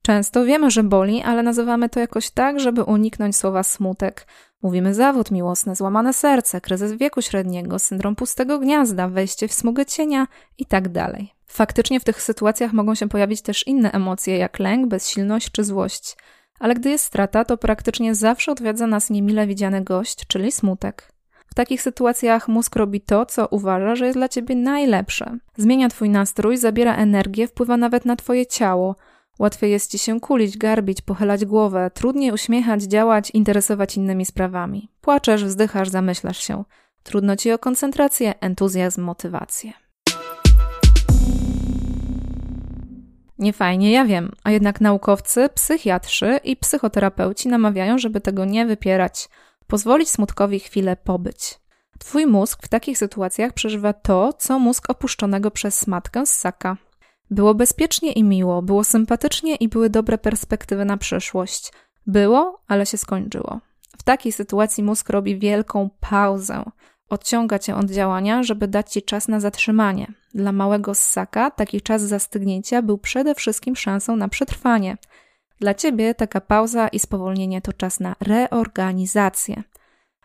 Często 0.06 0.44
wiemy, 0.44 0.70
że 0.70 0.82
boli, 0.82 1.22
ale 1.22 1.42
nazywamy 1.42 1.88
to 1.88 2.00
jakoś 2.00 2.30
tak, 2.30 2.60
żeby 2.60 2.82
uniknąć 2.84 3.36
słowa 3.36 3.62
smutek. 3.62 4.26
Mówimy 4.62 4.94
zawód 4.94 5.30
miłosny, 5.30 5.76
złamane 5.76 6.12
serce, 6.12 6.60
kryzys 6.60 6.92
wieku 6.92 7.22
średniego, 7.22 7.78
syndrom 7.78 8.16
pustego 8.16 8.58
gniazda, 8.58 9.08
wejście 9.08 9.48
w 9.48 9.52
smugę 9.52 9.86
cienia 9.86 10.26
itd. 10.58 10.90
Tak 10.90 11.20
Faktycznie 11.46 12.00
w 12.00 12.04
tych 12.04 12.22
sytuacjach 12.22 12.72
mogą 12.72 12.94
się 12.94 13.08
pojawić 13.08 13.42
też 13.42 13.66
inne 13.66 13.92
emocje, 13.92 14.38
jak 14.38 14.58
lęk, 14.58 14.86
bezsilność 14.86 15.50
czy 15.50 15.64
złość. 15.64 16.16
Ale 16.60 16.74
gdy 16.74 16.90
jest 16.90 17.04
strata, 17.04 17.44
to 17.44 17.56
praktycznie 17.56 18.14
zawsze 18.14 18.52
odwiedza 18.52 18.86
nas 18.86 19.10
niemile 19.10 19.46
widziany 19.46 19.84
gość, 19.84 20.26
czyli 20.26 20.52
smutek. 20.52 21.12
W 21.46 21.54
takich 21.54 21.82
sytuacjach 21.82 22.48
mózg 22.48 22.76
robi 22.76 23.00
to, 23.00 23.26
co 23.26 23.46
uważa, 23.46 23.96
że 23.96 24.06
jest 24.06 24.18
dla 24.18 24.28
ciebie 24.28 24.56
najlepsze. 24.56 25.38
Zmienia 25.56 25.88
twój 25.88 26.10
nastrój, 26.10 26.56
zabiera 26.56 26.96
energię, 26.96 27.48
wpływa 27.48 27.76
nawet 27.76 28.04
na 28.04 28.16
twoje 28.16 28.46
ciało. 28.46 28.96
Łatwiej 29.38 29.70
jest 29.70 29.90
ci 29.90 29.98
się 29.98 30.20
kulić, 30.20 30.58
garbić, 30.58 31.02
pochylać 31.02 31.44
głowę, 31.44 31.90
trudniej 31.94 32.32
uśmiechać, 32.32 32.82
działać, 32.82 33.30
interesować 33.30 33.96
innymi 33.96 34.26
sprawami. 34.26 34.90
Płaczesz, 35.00 35.44
wzdychasz, 35.44 35.88
zamyślasz 35.88 36.38
się. 36.38 36.64
Trudno 37.02 37.36
ci 37.36 37.52
o 37.52 37.58
koncentrację, 37.58 38.40
entuzjazm, 38.40 39.02
motywację. 39.02 39.72
Niefajnie, 43.38 43.92
ja 43.92 44.04
wiem, 44.04 44.32
a 44.44 44.50
jednak 44.50 44.80
naukowcy, 44.80 45.48
psychiatrzy 45.54 46.40
i 46.44 46.56
psychoterapeuci 46.56 47.48
namawiają, 47.48 47.98
żeby 47.98 48.20
tego 48.20 48.44
nie 48.44 48.66
wypierać, 48.66 49.28
pozwolić 49.66 50.10
smutkowi 50.10 50.60
chwilę 50.60 50.96
pobyć. 50.96 51.58
Twój 51.98 52.26
mózg 52.26 52.62
w 52.62 52.68
takich 52.68 52.98
sytuacjach 52.98 53.52
przeżywa 53.52 53.92
to, 53.92 54.32
co 54.32 54.58
mózg 54.58 54.90
opuszczonego 54.90 55.50
przez 55.50 55.86
matkę 55.86 56.26
ssaka. 56.26 56.76
Było 57.30 57.54
bezpiecznie 57.54 58.12
i 58.12 58.24
miło, 58.24 58.62
było 58.62 58.84
sympatycznie 58.84 59.54
i 59.54 59.68
były 59.68 59.90
dobre 59.90 60.18
perspektywy 60.18 60.84
na 60.84 60.96
przyszłość. 60.96 61.72
Było, 62.06 62.60
ale 62.68 62.86
się 62.86 62.96
skończyło. 62.96 63.60
W 63.98 64.02
takiej 64.02 64.32
sytuacji 64.32 64.84
mózg 64.84 65.10
robi 65.10 65.38
wielką 65.38 65.90
pauzę. 66.00 66.64
Odciąga 67.08 67.58
cię 67.58 67.76
od 67.76 67.90
działania, 67.90 68.42
żeby 68.42 68.68
dać 68.68 68.92
ci 68.92 69.02
czas 69.02 69.28
na 69.28 69.40
zatrzymanie. 69.40 70.12
Dla 70.34 70.52
małego 70.52 70.94
ssaka 70.94 71.50
taki 71.50 71.80
czas 71.80 72.02
zastygnięcia 72.02 72.82
był 72.82 72.98
przede 72.98 73.34
wszystkim 73.34 73.76
szansą 73.76 74.16
na 74.16 74.28
przetrwanie. 74.28 74.96
Dla 75.60 75.74
ciebie 75.74 76.14
taka 76.14 76.40
pauza 76.40 76.88
i 76.88 76.98
spowolnienie 76.98 77.62
to 77.62 77.72
czas 77.72 78.00
na 78.00 78.16
reorganizację. 78.20 79.62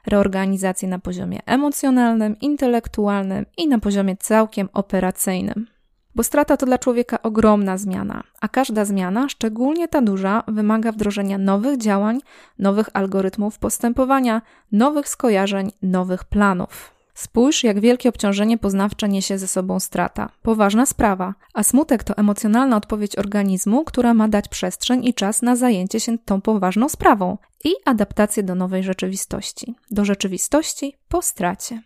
Reorganizację 0.08 0.90
na 0.90 1.00
poziomie 1.00 1.40
emocjonalnym, 1.46 2.40
intelektualnym 2.40 3.46
i 3.58 3.68
na 3.68 3.80
poziomie 3.80 4.18
całkiem 4.18 4.70
operacyjnym. 4.74 5.68
Bo 6.16 6.24
strata 6.24 6.58
to 6.58 6.66
dla 6.66 6.78
człowieka 6.78 7.22
ogromna 7.22 7.78
zmiana, 7.78 8.24
a 8.42 8.48
każda 8.48 8.86
zmiana, 8.86 9.30
szczególnie 9.30 9.88
ta 9.88 10.02
duża, 10.02 10.44
wymaga 10.48 10.92
wdrożenia 10.92 11.38
nowych 11.38 11.78
działań, 11.78 12.20
nowych 12.60 12.90
algorytmów 12.94 13.60
postępowania, 13.60 14.42
nowych 14.72 15.10
skojarzeń, 15.10 15.72
nowych 15.82 16.24
planów. 16.24 16.92
Spójrz, 17.14 17.64
jak 17.64 17.80
wielkie 17.80 18.10
obciążenie 18.10 18.58
poznawcze 18.58 19.10
niesie 19.10 19.38
ze 19.38 19.48
sobą 19.48 19.80
strata. 19.80 20.30
Poważna 20.42 20.86
sprawa, 20.86 21.34
a 21.54 21.64
smutek 21.64 22.04
to 22.04 22.18
emocjonalna 22.18 22.78
odpowiedź 22.78 23.18
organizmu, 23.18 23.84
która 23.84 24.14
ma 24.14 24.28
dać 24.28 24.48
przestrzeń 24.48 25.06
i 25.06 25.14
czas 25.14 25.42
na 25.42 25.56
zajęcie 25.56 26.00
się 26.00 26.18
tą 26.18 26.42
poważną 26.42 26.90
sprawą 26.90 27.38
i 27.64 27.70
adaptację 27.86 28.44
do 28.44 28.56
nowej 28.56 28.84
rzeczywistości. 28.84 29.76
Do 29.92 30.06
rzeczywistości 30.06 30.96
po 31.08 31.22
stracie. 31.22 31.82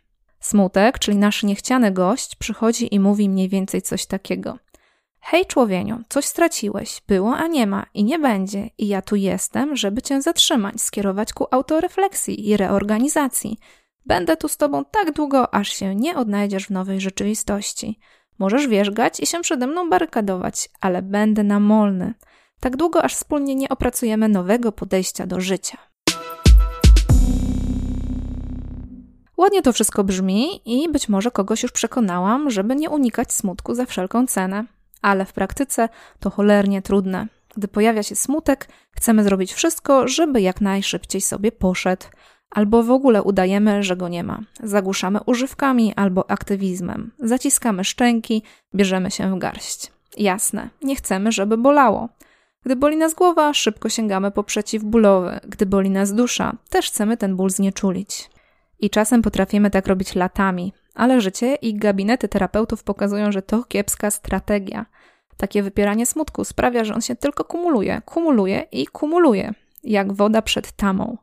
Smutek, 0.46 1.00
czyli 1.00 1.18
nasz 1.18 1.44
niechciany 1.44 1.92
gość, 1.92 2.36
przychodzi 2.36 2.96
i 2.96 3.00
mówi 3.00 3.30
mniej 3.30 3.50
więcej 3.50 3.82
coś 3.82 4.06
takiego. 4.06 4.58
Hej 5.20 5.46
człowieniu, 5.46 6.04
coś 6.10 6.26
straciłeś, 6.26 7.02
było, 7.08 7.36
a 7.36 7.48
nie 7.48 7.68
ma 7.68 7.86
i 7.94 8.04
nie 8.04 8.20
będzie, 8.20 8.70
i 8.78 8.88
ja 8.88 9.02
tu 9.02 9.16
jestem, 9.16 9.76
żeby 9.76 10.02
cię 10.02 10.22
zatrzymać, 10.22 10.82
skierować 10.82 11.34
ku 11.34 11.48
autorefleksji 11.52 12.50
i 12.50 12.58
reorganizacji. 12.58 13.58
Będę 14.06 14.38
tu 14.38 14.48
z 14.48 14.58
tobą 14.58 14.86
tak 14.86 15.12
długo, 15.12 15.54
aż 15.54 15.70
się 15.70 15.96
nie 15.96 16.18
odnajdziesz 16.18 16.66
w 16.66 16.72
nowej 16.72 17.02
rzeczywistości. 17.02 18.00
Możesz 18.40 18.68
wierzgać 18.68 19.20
i 19.20 19.26
się 19.26 19.42
przede 19.42 19.68
mną 19.68 19.90
barykadować, 19.90 20.70
ale 20.82 21.02
będę 21.02 21.44
namolny. 21.44 22.14
Tak 22.60 22.78
długo, 22.78 23.04
aż 23.04 23.16
wspólnie 23.16 23.56
nie 23.56 23.70
opracujemy 23.70 24.30
nowego 24.30 24.72
podejścia 24.72 25.28
do 25.28 25.42
życia. 25.42 25.78
Ładnie 29.38 29.62
to 29.62 29.74
wszystko 29.74 30.04
brzmi 30.04 30.62
i 30.66 30.90
być 30.90 31.10
może 31.10 31.32
kogoś 31.32 31.64
już 31.64 31.72
przekonałam, 31.72 32.50
żeby 32.50 32.76
nie 32.76 32.90
unikać 32.90 33.34
smutku 33.34 33.76
za 33.76 33.86
wszelką 33.86 34.28
cenę. 34.28 34.66
Ale 35.02 35.26
w 35.26 35.34
praktyce 35.34 35.90
to 36.20 36.30
cholernie 36.30 36.82
trudne. 36.82 37.28
Gdy 37.58 37.68
pojawia 37.68 38.04
się 38.04 38.16
smutek, 38.16 38.68
chcemy 38.92 39.24
zrobić 39.24 39.54
wszystko, 39.54 40.08
żeby 40.08 40.42
jak 40.42 40.62
najszybciej 40.62 41.22
sobie 41.22 41.52
poszedł. 41.52 42.06
Albo 42.50 42.84
w 42.84 42.92
ogóle 42.92 43.24
udajemy, 43.24 43.84
że 43.84 43.96
go 43.98 44.08
nie 44.08 44.24
ma. 44.24 44.40
Zagłuszamy 44.64 45.20
używkami 45.26 45.94
albo 45.96 46.32
aktywizmem. 46.32 47.12
Zaciskamy 47.20 47.84
szczęki, 47.84 48.42
bierzemy 48.76 49.12
się 49.12 49.36
w 49.36 49.38
garść. 49.38 49.92
Jasne, 50.18 50.70
nie 50.82 50.96
chcemy, 50.96 51.32
żeby 51.32 51.58
bolało. 51.58 52.10
Gdy 52.66 52.76
boli 52.76 52.98
nas 52.98 53.14
głowa, 53.14 53.54
szybko 53.54 53.90
sięgamy 53.90 54.32
po 54.32 54.44
przeciwbólowy. 54.44 55.40
Gdy 55.48 55.66
boli 55.66 55.90
nas 55.90 56.14
dusza, 56.14 56.56
też 56.70 56.88
chcemy 56.88 57.18
ten 57.18 57.36
ból 57.36 57.50
znieczulić. 57.50 58.30
I 58.86 58.90
czasem 58.90 59.22
potrafimy 59.22 59.70
tak 59.70 59.88
robić 59.88 60.16
latami, 60.16 60.74
ale 60.96 61.22
życie 61.22 61.56
i 61.56 61.76
gabinety 61.76 62.28
terapeutów 62.28 62.84
pokazują, 62.84 63.32
że 63.32 63.42
to 63.42 63.64
kiepska 63.64 64.12
strategia. 64.12 64.86
Takie 65.38 65.64
wypieranie 65.64 66.06
smutku 66.06 66.44
sprawia, 66.44 66.84
że 66.84 66.94
on 66.94 67.02
się 67.02 67.16
tylko 67.16 67.44
kumuluje, 67.44 68.02
kumuluje 68.06 68.68
i 68.72 68.88
kumuluje, 68.88 69.54
jak 69.84 70.14
woda 70.14 70.42
przed 70.42 70.72
tamą. 70.72 71.18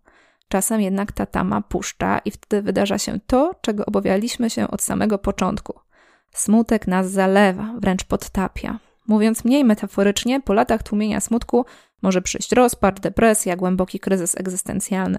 Czasem 0.49 0.81
jednak 0.81 1.13
ta 1.13 1.27
tama 1.27 1.61
puszcza 1.61 2.19
i 2.19 2.31
wtedy 2.31 2.63
wydarza 2.63 2.99
się 2.99 3.21
to, 3.27 3.55
czego 3.61 3.87
obawialiśmy 3.87 4.51
się 4.51 4.69
od 4.69 4.83
samego 4.83 5.19
początku. 5.19 5.81
Smutek 6.31 6.87
nas 6.87 7.11
zalewa, 7.11 7.75
wręcz 7.79 8.05
podtapia. 8.05 8.79
Mówiąc 9.09 9.45
mniej 9.45 9.65
metaforycznie, 9.65 10.41
po 10.41 10.53
latach 10.53 10.83
tłumienia 10.83 11.21
smutku 11.21 11.65
może 12.03 12.23
przyjść 12.23 12.53
rozpacz, 12.53 13.01
depresja, 13.01 13.57
głęboki 13.57 14.01
kryzys 14.01 14.41
egzystencjalny. 14.41 15.19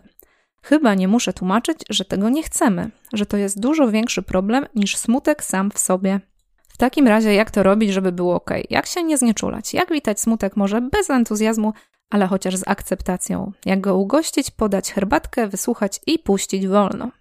Chyba 0.63 0.93
nie 0.93 1.08
muszę 1.08 1.34
tłumaczyć, 1.34 1.77
że 1.89 2.05
tego 2.05 2.29
nie 2.29 2.43
chcemy, 2.43 2.91
że 3.13 3.25
to 3.25 3.38
jest 3.38 3.60
dużo 3.60 3.91
większy 3.91 4.22
problem 4.22 4.65
niż 4.75 4.98
smutek 4.98 5.43
sam 5.43 5.72
w 5.72 5.79
sobie. 5.79 6.20
W 6.67 6.77
takim 6.77 7.08
razie, 7.08 7.34
jak 7.34 7.51
to 7.51 7.63
robić, 7.63 7.93
żeby 7.93 8.12
było 8.12 8.36
ok? 8.36 8.50
Jak 8.70 8.86
się 8.86 9.03
nie 9.03 9.17
znieczulać? 9.17 9.74
Jak 9.74 9.93
witać 9.93 10.20
smutek 10.20 10.58
może 10.58 10.82
bez 10.82 11.10
entuzjazmu, 11.10 11.74
ale 12.10 12.27
chociaż 12.27 12.55
z 12.55 12.67
akceptacją? 12.67 13.51
Jak 13.65 13.82
go 13.82 13.96
ugościć, 13.96 14.51
podać 14.51 14.93
herbatkę, 14.93 15.48
wysłuchać 15.48 16.00
i 16.08 16.20
puścić 16.20 16.67
wolno? 16.67 17.12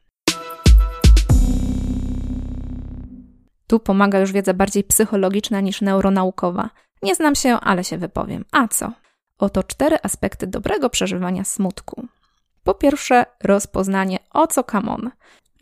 Tu 3.67 3.79
pomaga 3.81 4.19
już 4.19 4.33
wiedza 4.33 4.55
bardziej 4.55 4.85
psychologiczna 4.85 5.61
niż 5.61 5.81
neuronaukowa. 5.81 6.71
Nie 7.03 7.15
znam 7.15 7.35
się, 7.35 7.55
ale 7.55 7.85
się 7.85 7.99
wypowiem. 7.99 8.45
A 8.53 8.69
co? 8.69 8.93
Oto 9.39 9.63
cztery 9.63 9.97
aspekty 10.03 10.47
dobrego 10.47 10.91
przeżywania 10.91 11.45
smutku. 11.45 12.09
Po 12.65 12.75
pierwsze, 12.75 13.27
rozpoznanie 13.45 14.19
o 14.31 14.47
co 14.47 14.65
kamon. 14.65 15.11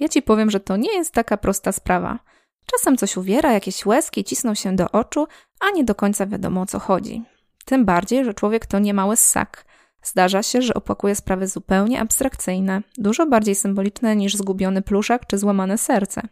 Ja 0.01 0.09
ci 0.09 0.23
powiem, 0.23 0.51
że 0.51 0.61
to 0.61 0.77
nie 0.77 0.95
jest 0.95 1.15
taka 1.15 1.37
prosta 1.37 1.73
sprawa. 1.73 2.19
Czasem 2.67 2.97
coś 2.97 3.17
uwiera, 3.17 3.53
jakieś 3.53 3.87
łezki 3.87 4.25
cisną 4.25 4.55
się 4.55 4.77
do 4.77 4.91
oczu, 4.91 5.27
a 5.61 5.71
nie 5.71 5.85
do 5.85 5.95
końca 5.95 6.27
wiadomo 6.27 6.61
o 6.61 6.67
co 6.67 6.79
chodzi. 6.79 7.23
Tym 7.65 7.85
bardziej, 7.85 8.25
że 8.25 8.35
człowiek 8.35 8.67
to 8.67 8.79
nie 8.79 8.95
mały 8.95 9.17
ssak. 9.17 9.65
Zdarza 10.03 10.43
się, 10.43 10.63
że 10.63 10.75
opłakuje 10.75 11.15
sprawy 11.15 11.47
zupełnie 11.47 12.01
abstrakcyjne, 12.01 12.83
dużo 12.99 13.27
bardziej 13.27 13.55
symboliczne 13.55 14.17
niż 14.17 14.37
zgubiony 14.37 14.83
pluszak 14.83 15.27
czy 15.27 15.39
złamane 15.39 15.79
serce. 15.79 16.23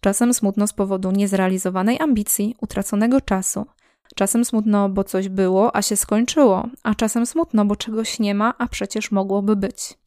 Czasem 0.00 0.34
smutno 0.34 0.66
z 0.66 0.72
powodu 0.72 1.10
niezrealizowanej 1.10 2.00
ambicji, 2.00 2.56
utraconego 2.60 3.20
czasu. 3.20 3.66
Czasem 4.14 4.44
smutno, 4.44 4.88
bo 4.88 5.04
coś 5.04 5.28
było, 5.28 5.76
a 5.76 5.82
się 5.82 5.96
skończyło, 5.96 6.68
a 6.82 6.94
czasem 6.94 7.26
smutno, 7.26 7.64
bo 7.64 7.76
czegoś 7.76 8.18
nie 8.18 8.34
ma, 8.34 8.54
a 8.58 8.68
przecież 8.68 9.10
mogłoby 9.10 9.56
być. 9.56 9.98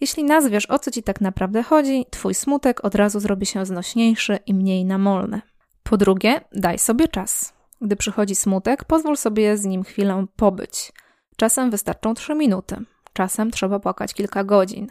Jeśli 0.00 0.24
nazwiesz, 0.24 0.70
o 0.70 0.78
co 0.78 0.90
ci 0.90 1.02
tak 1.02 1.20
naprawdę 1.20 1.62
chodzi, 1.62 2.06
twój 2.10 2.34
smutek 2.34 2.84
od 2.84 2.94
razu 2.94 3.20
zrobi 3.20 3.46
się 3.46 3.66
znośniejszy 3.66 4.38
i 4.46 4.54
mniej 4.54 4.84
namolny. 4.84 5.40
Po 5.82 5.96
drugie, 5.96 6.40
daj 6.52 6.78
sobie 6.78 7.08
czas. 7.08 7.52
Gdy 7.80 7.96
przychodzi 7.96 8.34
smutek, 8.34 8.84
pozwól 8.84 9.16
sobie 9.16 9.56
z 9.56 9.64
nim 9.64 9.84
chwilę 9.84 10.26
pobyć. 10.36 10.92
Czasem 11.36 11.70
wystarczą 11.70 12.14
trzy 12.14 12.34
minuty, 12.34 12.76
czasem 13.12 13.50
trzeba 13.50 13.80
płakać 13.80 14.14
kilka 14.14 14.44
godzin. 14.44 14.86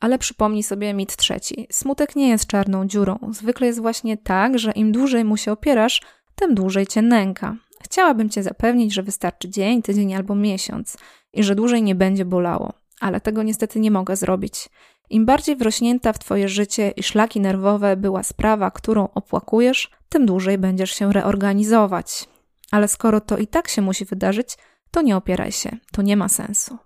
Ale 0.00 0.18
przypomnij 0.18 0.62
sobie 0.62 0.94
mit 0.94 1.16
trzeci. 1.16 1.66
Smutek 1.70 2.16
nie 2.16 2.28
jest 2.28 2.46
czarną 2.46 2.86
dziurą. 2.86 3.18
Zwykle 3.30 3.66
jest 3.66 3.80
właśnie 3.80 4.16
tak, 4.16 4.58
że 4.58 4.72
im 4.72 4.92
dłużej 4.92 5.24
mu 5.24 5.36
się 5.36 5.52
opierasz, 5.52 6.02
tym 6.34 6.54
dłużej 6.54 6.86
cię 6.86 7.02
nęka. 7.02 7.56
Chciałabym 7.82 8.30
cię 8.30 8.42
zapewnić, 8.42 8.94
że 8.94 9.02
wystarczy 9.02 9.48
dzień, 9.48 9.82
tydzień 9.82 10.14
albo 10.14 10.34
miesiąc 10.34 10.96
i 11.32 11.42
że 11.42 11.54
dłużej 11.54 11.82
nie 11.82 11.94
będzie 11.94 12.24
bolało. 12.24 12.72
Ale 13.00 13.20
tego 13.20 13.42
niestety 13.42 13.80
nie 13.80 13.90
mogę 13.90 14.16
zrobić. 14.16 14.68
Im 15.10 15.26
bardziej 15.26 15.56
wrośnięta 15.56 16.12
w 16.12 16.18
twoje 16.18 16.48
życie 16.48 16.92
i 16.96 17.02
szlaki 17.02 17.40
nerwowe 17.40 17.96
była 17.96 18.22
sprawa, 18.22 18.70
którą 18.70 19.08
opłakujesz, 19.14 19.90
tym 20.08 20.26
dłużej 20.26 20.58
będziesz 20.58 20.90
się 20.90 21.12
reorganizować. 21.12 22.28
Ale 22.70 22.88
skoro 22.88 23.20
to 23.20 23.38
i 23.38 23.46
tak 23.46 23.68
się 23.68 23.82
musi 23.82 24.04
wydarzyć, 24.04 24.56
to 24.90 25.02
nie 25.02 25.16
opieraj 25.16 25.52
się, 25.52 25.76
to 25.92 26.02
nie 26.02 26.16
ma 26.16 26.28
sensu. 26.28 26.78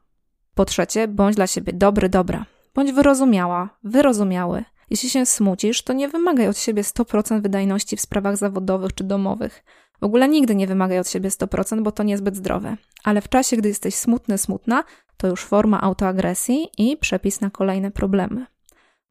Po 0.55 0.65
trzecie, 0.65 1.09
bądź 1.09 1.37
dla 1.37 1.47
siebie 1.47 1.73
dobry, 1.73 2.09
dobra. 2.09 2.47
Bądź 2.75 2.93
wyrozumiała, 2.93 3.79
wyrozumiały. 3.85 4.65
Jeśli 4.91 5.11
się 5.11 5.27
smucisz, 5.27 5.83
to 5.83 5.93
nie 5.93 6.09
wymagaj 6.09 6.49
od 6.49 6.59
siebie 6.59 6.83
100% 6.83 7.43
wydajności 7.43 7.97
w 7.97 8.01
sprawach 8.01 8.37
zawodowych 8.37 8.95
czy 8.95 9.05
domowych. 9.05 9.65
W 10.01 10.05
ogóle 10.05 10.29
nigdy 10.29 10.55
nie 10.55 10.67
wymagaj 10.67 10.99
od 10.99 11.09
siebie 11.09 11.31
100%, 11.31 11.83
bo 11.83 11.93
to 11.93 12.03
niezbyt 12.03 12.37
zdrowe. 12.37 12.77
Ale 13.05 13.21
w 13.21 13.29
czasie, 13.29 13.57
gdy 13.57 13.69
jesteś 13.69 13.95
smutny, 13.95 14.39
smutna, 14.39 14.85
to 15.17 15.27
już 15.27 15.45
forma 15.45 15.81
autoagresji 15.81 16.69
i 16.79 16.97
przepis 16.97 17.41
na 17.41 17.51
kolejne 17.51 17.91
problemy. 17.91 18.47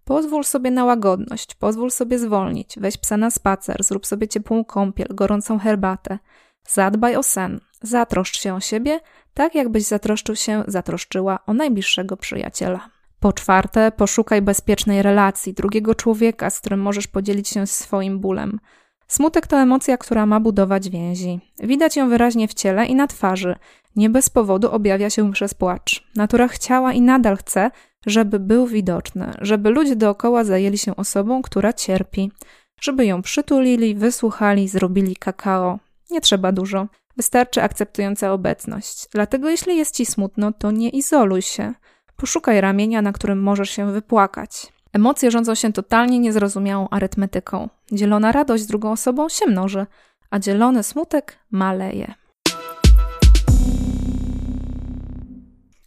Pozwól 0.06 0.44
sobie 0.44 0.72
na 0.72 0.86
łagodność, 0.86 1.56
pozwól 1.56 1.92
sobie 1.92 2.20
zwolnić, 2.20 2.76
weź 2.78 2.98
psa 2.98 3.18
na 3.18 3.32
spacer, 3.32 3.84
zrób 3.84 4.06
sobie 4.06 4.28
ciepłą 4.28 4.66
kąpiel, 4.66 5.08
gorącą 5.10 5.60
herbatę. 5.60 6.20
Zadbaj 6.68 7.16
o 7.16 7.24
sen, 7.24 7.60
zatroszcz 7.82 8.40
się 8.40 8.54
o 8.54 8.60
siebie, 8.60 9.00
tak 9.34 9.56
jakbyś 9.56 9.84
zatroszczył 9.84 10.36
się, 10.36 10.64
zatroszczyła 10.68 11.40
o 11.46 11.54
najbliższego 11.54 12.18
przyjaciela. 12.18 12.90
Po 13.20 13.34
czwarte, 13.34 13.92
poszukaj 13.92 14.42
bezpiecznej 14.42 15.02
relacji, 15.02 15.54
drugiego 15.54 15.96
człowieka, 15.96 16.50
z 16.50 16.60
którym 16.60 16.80
możesz 16.80 17.08
podzielić 17.08 17.50
się 17.50 17.68
swoim 17.68 18.20
bólem. 18.20 18.60
Smutek 19.14 19.48
to 19.48 19.58
emocja, 19.58 19.98
która 19.98 20.26
ma 20.26 20.40
budować 20.40 20.90
więzi. 20.90 21.40
Widać 21.60 21.96
ją 21.96 22.10
wyraźnie 22.10 22.48
w 22.48 22.54
ciele 22.54 22.86
i 22.86 22.96
na 22.96 23.08
twarzy. 23.08 23.56
Nie 23.96 24.10
bez 24.10 24.30
powodu 24.30 24.72
objawia 24.72 25.10
się 25.10 25.32
przez 25.32 25.54
płacz. 25.54 26.08
Natura 26.16 26.48
chciała 26.48 26.94
i 26.94 27.02
nadal 27.02 27.38
chce, 27.38 27.72
żeby 28.06 28.40
był 28.40 28.68
widoczny, 28.68 29.32
żeby 29.42 29.70
ludzie 29.70 29.96
dookoła 29.96 30.44
zajęli 30.44 30.78
się 30.78 30.96
osobą, 30.96 31.42
która 31.42 31.74
cierpi, 31.74 32.32
żeby 32.82 33.06
ją 33.06 33.22
przytulili, 33.22 33.96
wysłuchali, 33.96 34.68
zrobili 34.68 35.16
kakao. 35.16 35.80
Nie 36.12 36.22
trzeba 36.22 36.52
dużo. 36.52 36.88
Wystarczy 37.18 37.62
akceptująca 37.62 38.32
obecność. 38.34 39.08
Dlatego 39.12 39.50
jeśli 39.50 39.78
jest 39.78 39.96
ci 39.96 40.06
smutno, 40.06 40.52
to 40.52 40.72
nie 40.72 40.90
izoluj 40.90 41.42
się. 41.42 41.74
Poszukaj 42.16 42.62
ramienia, 42.62 43.02
na 43.02 43.12
którym 43.12 43.42
możesz 43.44 43.70
się 43.70 43.92
wypłakać. 43.92 44.74
Emocje 44.94 45.32
rządzą 45.32 45.56
się 45.56 45.74
totalnie 45.74 46.20
niezrozumiałą 46.20 46.90
arytmetyką. 46.90 47.70
Dzielona 47.92 48.32
radość 48.32 48.64
z 48.64 48.68
drugą 48.68 48.92
osobą 48.92 49.30
się 49.30 49.46
mnoży, 49.46 49.86
a 50.30 50.40
dzielony 50.40 50.84
smutek 50.84 51.38
maleje. 51.52 52.14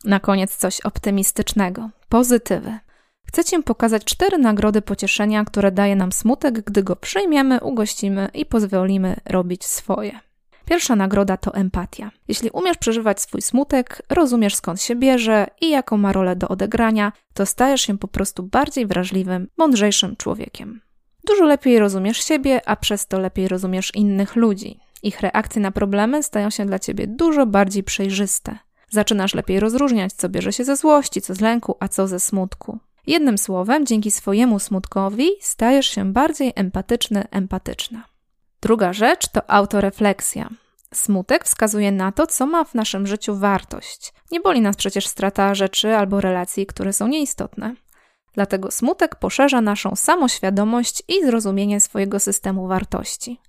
Na 0.04 0.20
koniec 0.20 0.56
coś 0.56 0.80
optymistycznego, 0.80 1.90
pozytywy. 2.08 2.78
Chcę 3.26 3.44
Ci 3.44 3.62
pokazać 3.62 4.04
cztery 4.04 4.38
nagrody 4.38 4.82
pocieszenia, 4.82 5.44
które 5.44 5.72
daje 5.72 5.96
nam 5.96 6.12
smutek, 6.12 6.60
gdy 6.60 6.82
go 6.82 6.96
przyjmiemy, 6.96 7.60
ugościmy 7.60 8.28
i 8.34 8.46
pozwolimy 8.46 9.16
robić 9.26 9.64
swoje. 9.64 10.25
Pierwsza 10.66 10.96
nagroda 10.96 11.36
to 11.36 11.54
empatia. 11.54 12.10
Jeśli 12.28 12.50
umiesz 12.50 12.76
przeżywać 12.76 13.20
swój 13.20 13.42
smutek, 13.42 14.02
rozumiesz 14.08 14.54
skąd 14.54 14.82
się 14.82 14.96
bierze 14.96 15.46
i 15.60 15.70
jaką 15.70 15.96
ma 15.96 16.12
rolę 16.12 16.36
do 16.36 16.48
odegrania, 16.48 17.12
to 17.34 17.46
stajesz 17.46 17.80
się 17.80 17.98
po 17.98 18.08
prostu 18.08 18.42
bardziej 18.42 18.86
wrażliwym, 18.86 19.48
mądrzejszym 19.56 20.16
człowiekiem. 20.16 20.80
Dużo 21.24 21.44
lepiej 21.44 21.78
rozumiesz 21.78 22.24
siebie, 22.24 22.68
a 22.68 22.76
przez 22.76 23.06
to 23.06 23.18
lepiej 23.18 23.48
rozumiesz 23.48 23.94
innych 23.94 24.36
ludzi. 24.36 24.80
Ich 25.02 25.20
reakcje 25.20 25.62
na 25.62 25.70
problemy 25.70 26.22
stają 26.22 26.50
się 26.50 26.66
dla 26.66 26.78
ciebie 26.78 27.06
dużo 27.06 27.46
bardziej 27.46 27.82
przejrzyste. 27.82 28.58
Zaczynasz 28.90 29.34
lepiej 29.34 29.60
rozróżniać, 29.60 30.12
co 30.12 30.28
bierze 30.28 30.52
się 30.52 30.64
ze 30.64 30.76
złości, 30.76 31.20
co 31.20 31.34
z 31.34 31.40
lęku, 31.40 31.76
a 31.80 31.88
co 31.88 32.08
ze 32.08 32.20
smutku. 32.20 32.78
Jednym 33.06 33.38
słowem, 33.38 33.86
dzięki 33.86 34.10
swojemu 34.10 34.58
smutkowi 34.58 35.28
stajesz 35.40 35.86
się 35.86 36.12
bardziej 36.12 36.52
empatyczny, 36.56 37.24
empatyczna. 37.30 38.15
Druga 38.66 38.92
rzecz 38.92 39.28
to 39.28 39.50
autorefleksja. 39.50 40.48
Smutek 40.94 41.44
wskazuje 41.44 41.92
na 41.92 42.12
to, 42.12 42.26
co 42.26 42.46
ma 42.46 42.64
w 42.64 42.74
naszym 42.74 43.06
życiu 43.06 43.36
wartość. 43.36 44.12
Nie 44.30 44.40
boli 44.40 44.60
nas 44.60 44.76
przecież 44.76 45.06
strata 45.06 45.54
rzeczy 45.54 45.96
albo 45.96 46.20
relacji, 46.20 46.66
które 46.66 46.92
są 46.92 47.08
nieistotne. 47.08 47.74
Dlatego 48.34 48.70
smutek 48.70 49.16
poszerza 49.16 49.60
naszą 49.60 49.96
samoświadomość 49.96 51.02
i 51.08 51.26
zrozumienie 51.26 51.80
swojego 51.80 52.20
systemu 52.20 52.66
wartości. 52.66 53.40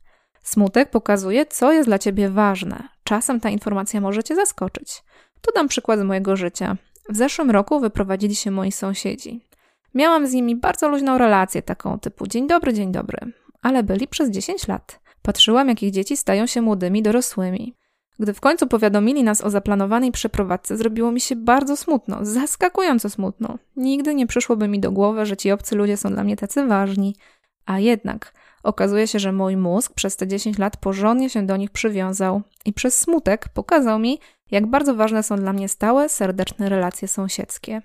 Smutek 0.44 0.90
pokazuje, 0.90 1.46
co 1.46 1.74
jest 1.74 1.90
dla 1.90 2.00
ciebie 2.00 2.30
ważne. 2.30 2.90
Czasem 3.04 3.40
ta 3.40 3.50
informacja 3.50 4.02
może 4.02 4.24
cię 4.24 4.36
zaskoczyć. 4.36 5.04
Tu 5.42 5.52
dam 5.56 5.68
przykład 5.68 6.00
z 6.00 6.04
mojego 6.04 6.36
życia. 6.36 6.76
W 7.10 7.18
zeszłym 7.18 7.52
roku 7.52 7.80
wyprowadzili 7.80 8.36
się 8.36 8.52
moi 8.52 8.72
sąsiedzi. 8.72 9.46
Miałam 9.94 10.28
z 10.28 10.34
nimi 10.34 10.56
bardzo 10.56 10.88
luźną 10.88 11.18
relację, 11.18 11.62
taką 11.62 12.00
typu 12.00 12.28
dzień 12.28 12.48
dobry, 12.48 12.74
dzień 12.74 12.92
dobry, 12.92 13.20
ale 13.62 13.84
byli 13.84 14.08
przez 14.08 14.30
10 14.30 14.68
lat. 14.68 15.07
Patrzyłam, 15.28 15.70
jak 15.70 15.84
ich 15.84 15.92
dzieci 15.92 16.18
stają 16.18 16.46
się 16.46 16.62
młodymi 16.62 17.02
dorosłymi. 17.02 17.76
Gdy 18.20 18.34
w 18.34 18.42
końcu 18.42 18.68
powiadomili 18.68 19.24
nas 19.24 19.42
o 19.42 19.50
zaplanowanej 19.50 20.12
przeprowadzce, 20.12 20.78
zrobiło 20.78 21.12
mi 21.12 21.22
się 21.22 21.36
bardzo 21.36 21.78
smutno, 21.78 22.18
zaskakująco 22.22 23.10
smutno. 23.10 23.58
Nigdy 23.76 24.16
nie 24.16 24.28
przyszłoby 24.28 24.68
mi 24.68 24.80
do 24.80 24.92
głowy, 24.92 25.26
że 25.26 25.38
ci 25.38 25.52
obcy 25.52 25.76
ludzie 25.76 25.98
są 25.98 26.10
dla 26.10 26.24
mnie 26.24 26.36
tacy 26.36 26.68
ważni. 26.68 27.16
A 27.66 27.80
jednak 27.80 28.34
okazuje 28.64 29.08
się, 29.08 29.20
że 29.20 29.32
mój 29.32 29.58
mózg 29.58 29.94
przez 29.94 30.16
te 30.16 30.28
10 30.28 30.58
lat 30.58 30.78
porządnie 30.78 31.30
się 31.30 31.46
do 31.46 31.58
nich 31.58 31.72
przywiązał 31.72 32.42
i 32.66 32.74
przez 32.74 33.00
smutek 33.00 33.50
pokazał 33.50 34.00
mi, 34.00 34.20
jak 34.52 34.68
bardzo 34.68 34.96
ważne 34.96 35.24
są 35.24 35.36
dla 35.36 35.54
mnie 35.54 35.70
stałe, 35.70 36.10
serdeczne 36.10 36.70
relacje 36.70 37.08
sąsiedzkie. 37.08 37.82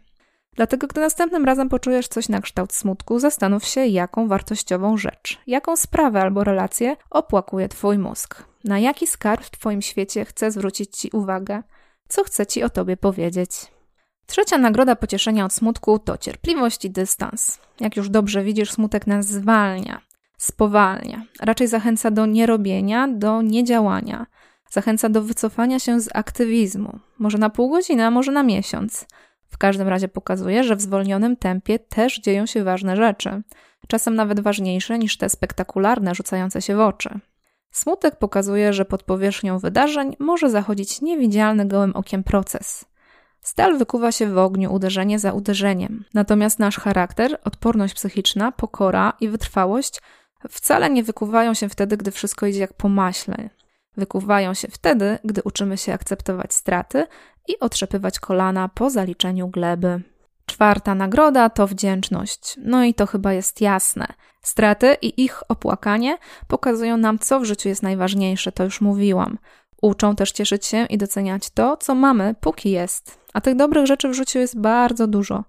Dlatego, 0.56 0.86
gdy 0.86 1.00
następnym 1.00 1.44
razem 1.44 1.68
poczujesz 1.68 2.08
coś 2.08 2.28
na 2.28 2.40
kształt 2.40 2.72
smutku, 2.72 3.18
zastanów 3.18 3.64
się, 3.64 3.86
jaką 3.86 4.28
wartościową 4.28 4.96
rzecz, 4.96 5.40
jaką 5.46 5.76
sprawę 5.76 6.20
albo 6.20 6.44
relację 6.44 6.96
opłakuje 7.10 7.68
Twój 7.68 7.98
mózg. 7.98 8.42
Na 8.64 8.78
jaki 8.78 9.06
skarb 9.06 9.44
w 9.44 9.50
Twoim 9.50 9.82
świecie 9.82 10.24
chce 10.24 10.50
zwrócić 10.50 10.96
Ci 10.96 11.10
uwagę, 11.12 11.62
co 12.08 12.24
chce 12.24 12.46
Ci 12.46 12.62
o 12.62 12.70
Tobie 12.70 12.96
powiedzieć. 12.96 13.50
Trzecia 14.26 14.58
nagroda 14.58 14.96
pocieszenia 14.96 15.44
od 15.44 15.52
smutku 15.52 15.98
to 15.98 16.18
cierpliwość 16.18 16.84
i 16.84 16.90
dystans. 16.90 17.58
Jak 17.80 17.96
już 17.96 18.10
dobrze 18.10 18.44
widzisz, 18.44 18.72
smutek 18.72 19.06
nas 19.06 19.26
zwalnia, 19.26 20.00
spowalnia, 20.38 21.22
raczej 21.40 21.68
zachęca 21.68 22.10
do 22.10 22.26
nierobienia, 22.26 23.08
do 23.08 23.42
niedziałania, 23.42 24.26
zachęca 24.70 25.08
do 25.08 25.22
wycofania 25.22 25.78
się 25.78 26.00
z 26.00 26.08
aktywizmu, 26.14 26.98
może 27.18 27.38
na 27.38 27.50
pół 27.50 27.70
godziny, 27.70 28.06
a 28.06 28.10
może 28.10 28.32
na 28.32 28.42
miesiąc. 28.42 29.06
W 29.52 29.58
każdym 29.58 29.88
razie 29.88 30.08
pokazuje, 30.08 30.64
że 30.64 30.76
w 30.76 30.80
zwolnionym 30.80 31.36
tempie 31.36 31.78
też 31.78 32.20
dzieją 32.20 32.46
się 32.46 32.64
ważne 32.64 32.96
rzeczy, 32.96 33.42
czasem 33.88 34.14
nawet 34.14 34.40
ważniejsze 34.40 34.98
niż 34.98 35.16
te 35.16 35.28
spektakularne 35.28 36.14
rzucające 36.14 36.62
się 36.62 36.76
w 36.76 36.80
oczy. 36.80 37.20
Smutek 37.70 38.16
pokazuje, 38.16 38.72
że 38.72 38.84
pod 38.84 39.02
powierzchnią 39.02 39.58
wydarzeń 39.58 40.16
może 40.18 40.50
zachodzić 40.50 41.00
niewidzialny 41.00 41.66
gołym 41.66 41.96
okiem 41.96 42.24
proces. 42.24 42.84
Stal 43.40 43.78
wykuwa 43.78 44.12
się 44.12 44.26
w 44.26 44.38
ogniu 44.38 44.72
uderzenie 44.74 45.18
za 45.18 45.32
uderzeniem, 45.32 46.04
natomiast 46.14 46.58
nasz 46.58 46.78
charakter, 46.78 47.38
odporność 47.44 47.94
psychiczna, 47.94 48.52
pokora 48.52 49.12
i 49.20 49.28
wytrwałość 49.28 50.00
wcale 50.48 50.90
nie 50.90 51.02
wykuwają 51.02 51.54
się 51.54 51.68
wtedy, 51.68 51.96
gdy 51.96 52.10
wszystko 52.10 52.46
idzie 52.46 52.60
jak 52.60 52.72
po 52.72 52.88
maśle. 52.88 53.50
Wykuwają 53.96 54.54
się 54.54 54.68
wtedy, 54.68 55.18
gdy 55.24 55.42
uczymy 55.42 55.78
się 55.78 55.92
akceptować 55.92 56.54
straty 56.54 57.06
i 57.48 57.58
otrzepywać 57.60 58.20
kolana 58.20 58.68
po 58.68 58.90
zaliczeniu 58.90 59.48
gleby. 59.48 60.02
Czwarta 60.46 60.94
nagroda 60.94 61.50
to 61.50 61.66
wdzięczność. 61.66 62.56
No 62.64 62.84
i 62.84 62.94
to 62.94 63.06
chyba 63.06 63.32
jest 63.32 63.60
jasne. 63.60 64.06
Straty 64.42 64.96
i 65.02 65.24
ich 65.24 65.42
opłakanie 65.48 66.18
pokazują 66.48 66.96
nam, 66.96 67.18
co 67.18 67.40
w 67.40 67.44
życiu 67.44 67.68
jest 67.68 67.82
najważniejsze, 67.82 68.52
to 68.52 68.64
już 68.64 68.80
mówiłam. 68.80 69.38
Uczą 69.82 70.16
też 70.16 70.32
cieszyć 70.32 70.66
się 70.66 70.86
i 70.86 70.98
doceniać 70.98 71.50
to, 71.50 71.76
co 71.76 71.94
mamy, 71.94 72.34
póki 72.40 72.70
jest. 72.70 73.18
A 73.32 73.40
tych 73.40 73.56
dobrych 73.56 73.86
rzeczy 73.86 74.08
w 74.08 74.14
życiu 74.14 74.38
jest 74.38 74.60
bardzo 74.60 75.06
dużo. 75.06 75.44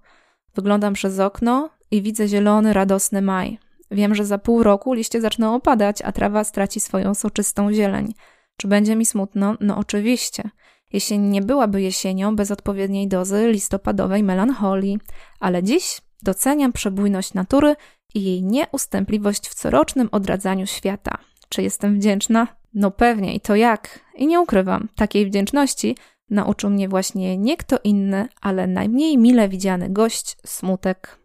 Wyglądam 0.54 0.94
przez 0.94 1.20
okno 1.20 1.70
i 1.90 2.02
widzę 2.02 2.28
zielony, 2.28 2.72
radosny 2.72 3.22
maj. 3.22 3.58
Wiem, 3.90 4.14
że 4.14 4.24
za 4.24 4.38
pół 4.38 4.62
roku 4.62 4.92
liście 4.92 5.20
zaczną 5.20 5.54
opadać, 5.54 6.02
a 6.02 6.12
trawa 6.12 6.44
straci 6.44 6.80
swoją 6.80 7.14
soczystą 7.14 7.72
zieleń. 7.72 8.14
Czy 8.56 8.68
będzie 8.68 8.96
mi 8.96 9.06
smutno? 9.06 9.56
No 9.60 9.76
oczywiście. 9.76 10.50
Jesień 10.94 11.22
nie 11.22 11.42
byłaby 11.42 11.82
jesienią 11.82 12.36
bez 12.36 12.50
odpowiedniej 12.50 13.08
dozy 13.08 13.48
listopadowej 13.52 14.22
melancholii, 14.22 14.98
ale 15.40 15.62
dziś 15.62 16.00
doceniam 16.22 16.72
przebójność 16.72 17.34
natury 17.34 17.76
i 18.14 18.24
jej 18.24 18.42
nieustępliwość 18.42 19.48
w 19.48 19.54
corocznym 19.54 20.08
odradzaniu 20.12 20.66
świata. 20.66 21.18
Czy 21.48 21.62
jestem 21.62 21.94
wdzięczna? 21.94 22.48
No 22.74 22.90
pewnie 22.90 23.34
i 23.34 23.40
to 23.40 23.56
jak? 23.56 24.00
I 24.14 24.26
nie 24.26 24.40
ukrywam, 24.40 24.88
takiej 24.96 25.26
wdzięczności 25.26 25.96
nauczył 26.30 26.70
mnie 26.70 26.88
właśnie 26.88 27.38
nie 27.38 27.56
kto 27.56 27.78
inny, 27.84 28.28
ale 28.40 28.66
najmniej 28.66 29.18
mile 29.18 29.48
widziany 29.48 29.90
gość, 29.90 30.36
smutek. 30.46 31.18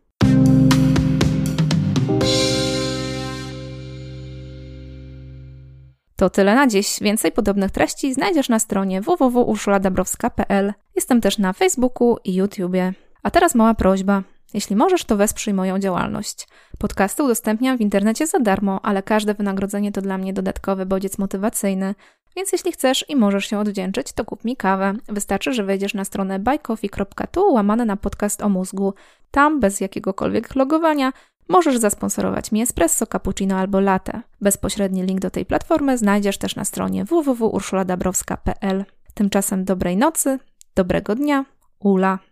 To 6.19 6.29
tyle 6.29 6.55
na 6.55 6.67
dziś. 6.67 6.99
Więcej 7.01 7.31
podobnych 7.31 7.71
treści 7.71 8.13
znajdziesz 8.13 8.49
na 8.49 8.59
stronie 8.59 9.01
www.urszuladabrowska.pl. 9.01 10.73
Jestem 10.95 11.21
też 11.21 11.37
na 11.37 11.53
Facebooku 11.53 12.17
i 12.23 12.35
YouTubie. 12.35 12.93
A 13.23 13.31
teraz 13.31 13.55
mała 13.55 13.73
prośba. 13.73 14.23
Jeśli 14.53 14.75
możesz, 14.75 15.03
to 15.03 15.17
wesprzyj 15.17 15.53
moją 15.53 15.79
działalność. 15.79 16.47
Podcasty 16.79 17.23
udostępniam 17.23 17.77
w 17.77 17.81
internecie 17.81 18.27
za 18.27 18.39
darmo, 18.39 18.79
ale 18.83 19.03
każde 19.03 19.33
wynagrodzenie 19.33 19.91
to 19.91 20.01
dla 20.01 20.17
mnie 20.17 20.33
dodatkowy 20.33 20.85
bodziec 20.85 21.17
motywacyjny. 21.17 21.95
Więc 22.35 22.51
jeśli 22.51 22.71
chcesz 22.71 23.05
i 23.09 23.15
możesz 23.15 23.45
się 23.45 23.59
odwdzięczyć, 23.59 24.13
to 24.13 24.25
kup 24.25 24.45
mi 24.45 24.55
kawę. 24.55 24.93
Wystarczy, 25.07 25.53
że 25.53 25.63
wejdziesz 25.63 25.93
na 25.93 26.05
stronę 26.05 26.39
buycoffee.tu 26.39 27.53
łamane 27.53 27.85
na 27.85 27.97
podcast 27.97 28.41
o 28.41 28.49
mózgu. 28.49 28.93
Tam, 29.31 29.59
bez 29.59 29.81
jakiegokolwiek 29.81 30.55
logowania, 30.55 31.11
możesz 31.49 31.77
zasponsorować 31.77 32.51
mi 32.51 32.61
espresso, 32.61 33.07
cappuccino 33.07 33.57
albo 33.57 33.79
latte. 33.79 34.21
Bezpośredni 34.41 35.03
link 35.03 35.19
do 35.19 35.29
tej 35.29 35.45
platformy 35.45 35.97
znajdziesz 35.97 36.37
też 36.37 36.55
na 36.55 36.65
stronie 36.65 37.05
www.urszuladabrowska.pl. 37.05 38.85
Tymczasem 39.13 39.65
dobrej 39.65 39.97
nocy, 39.97 40.39
dobrego 40.75 41.15
dnia, 41.15 41.45
Ula. 41.79 42.19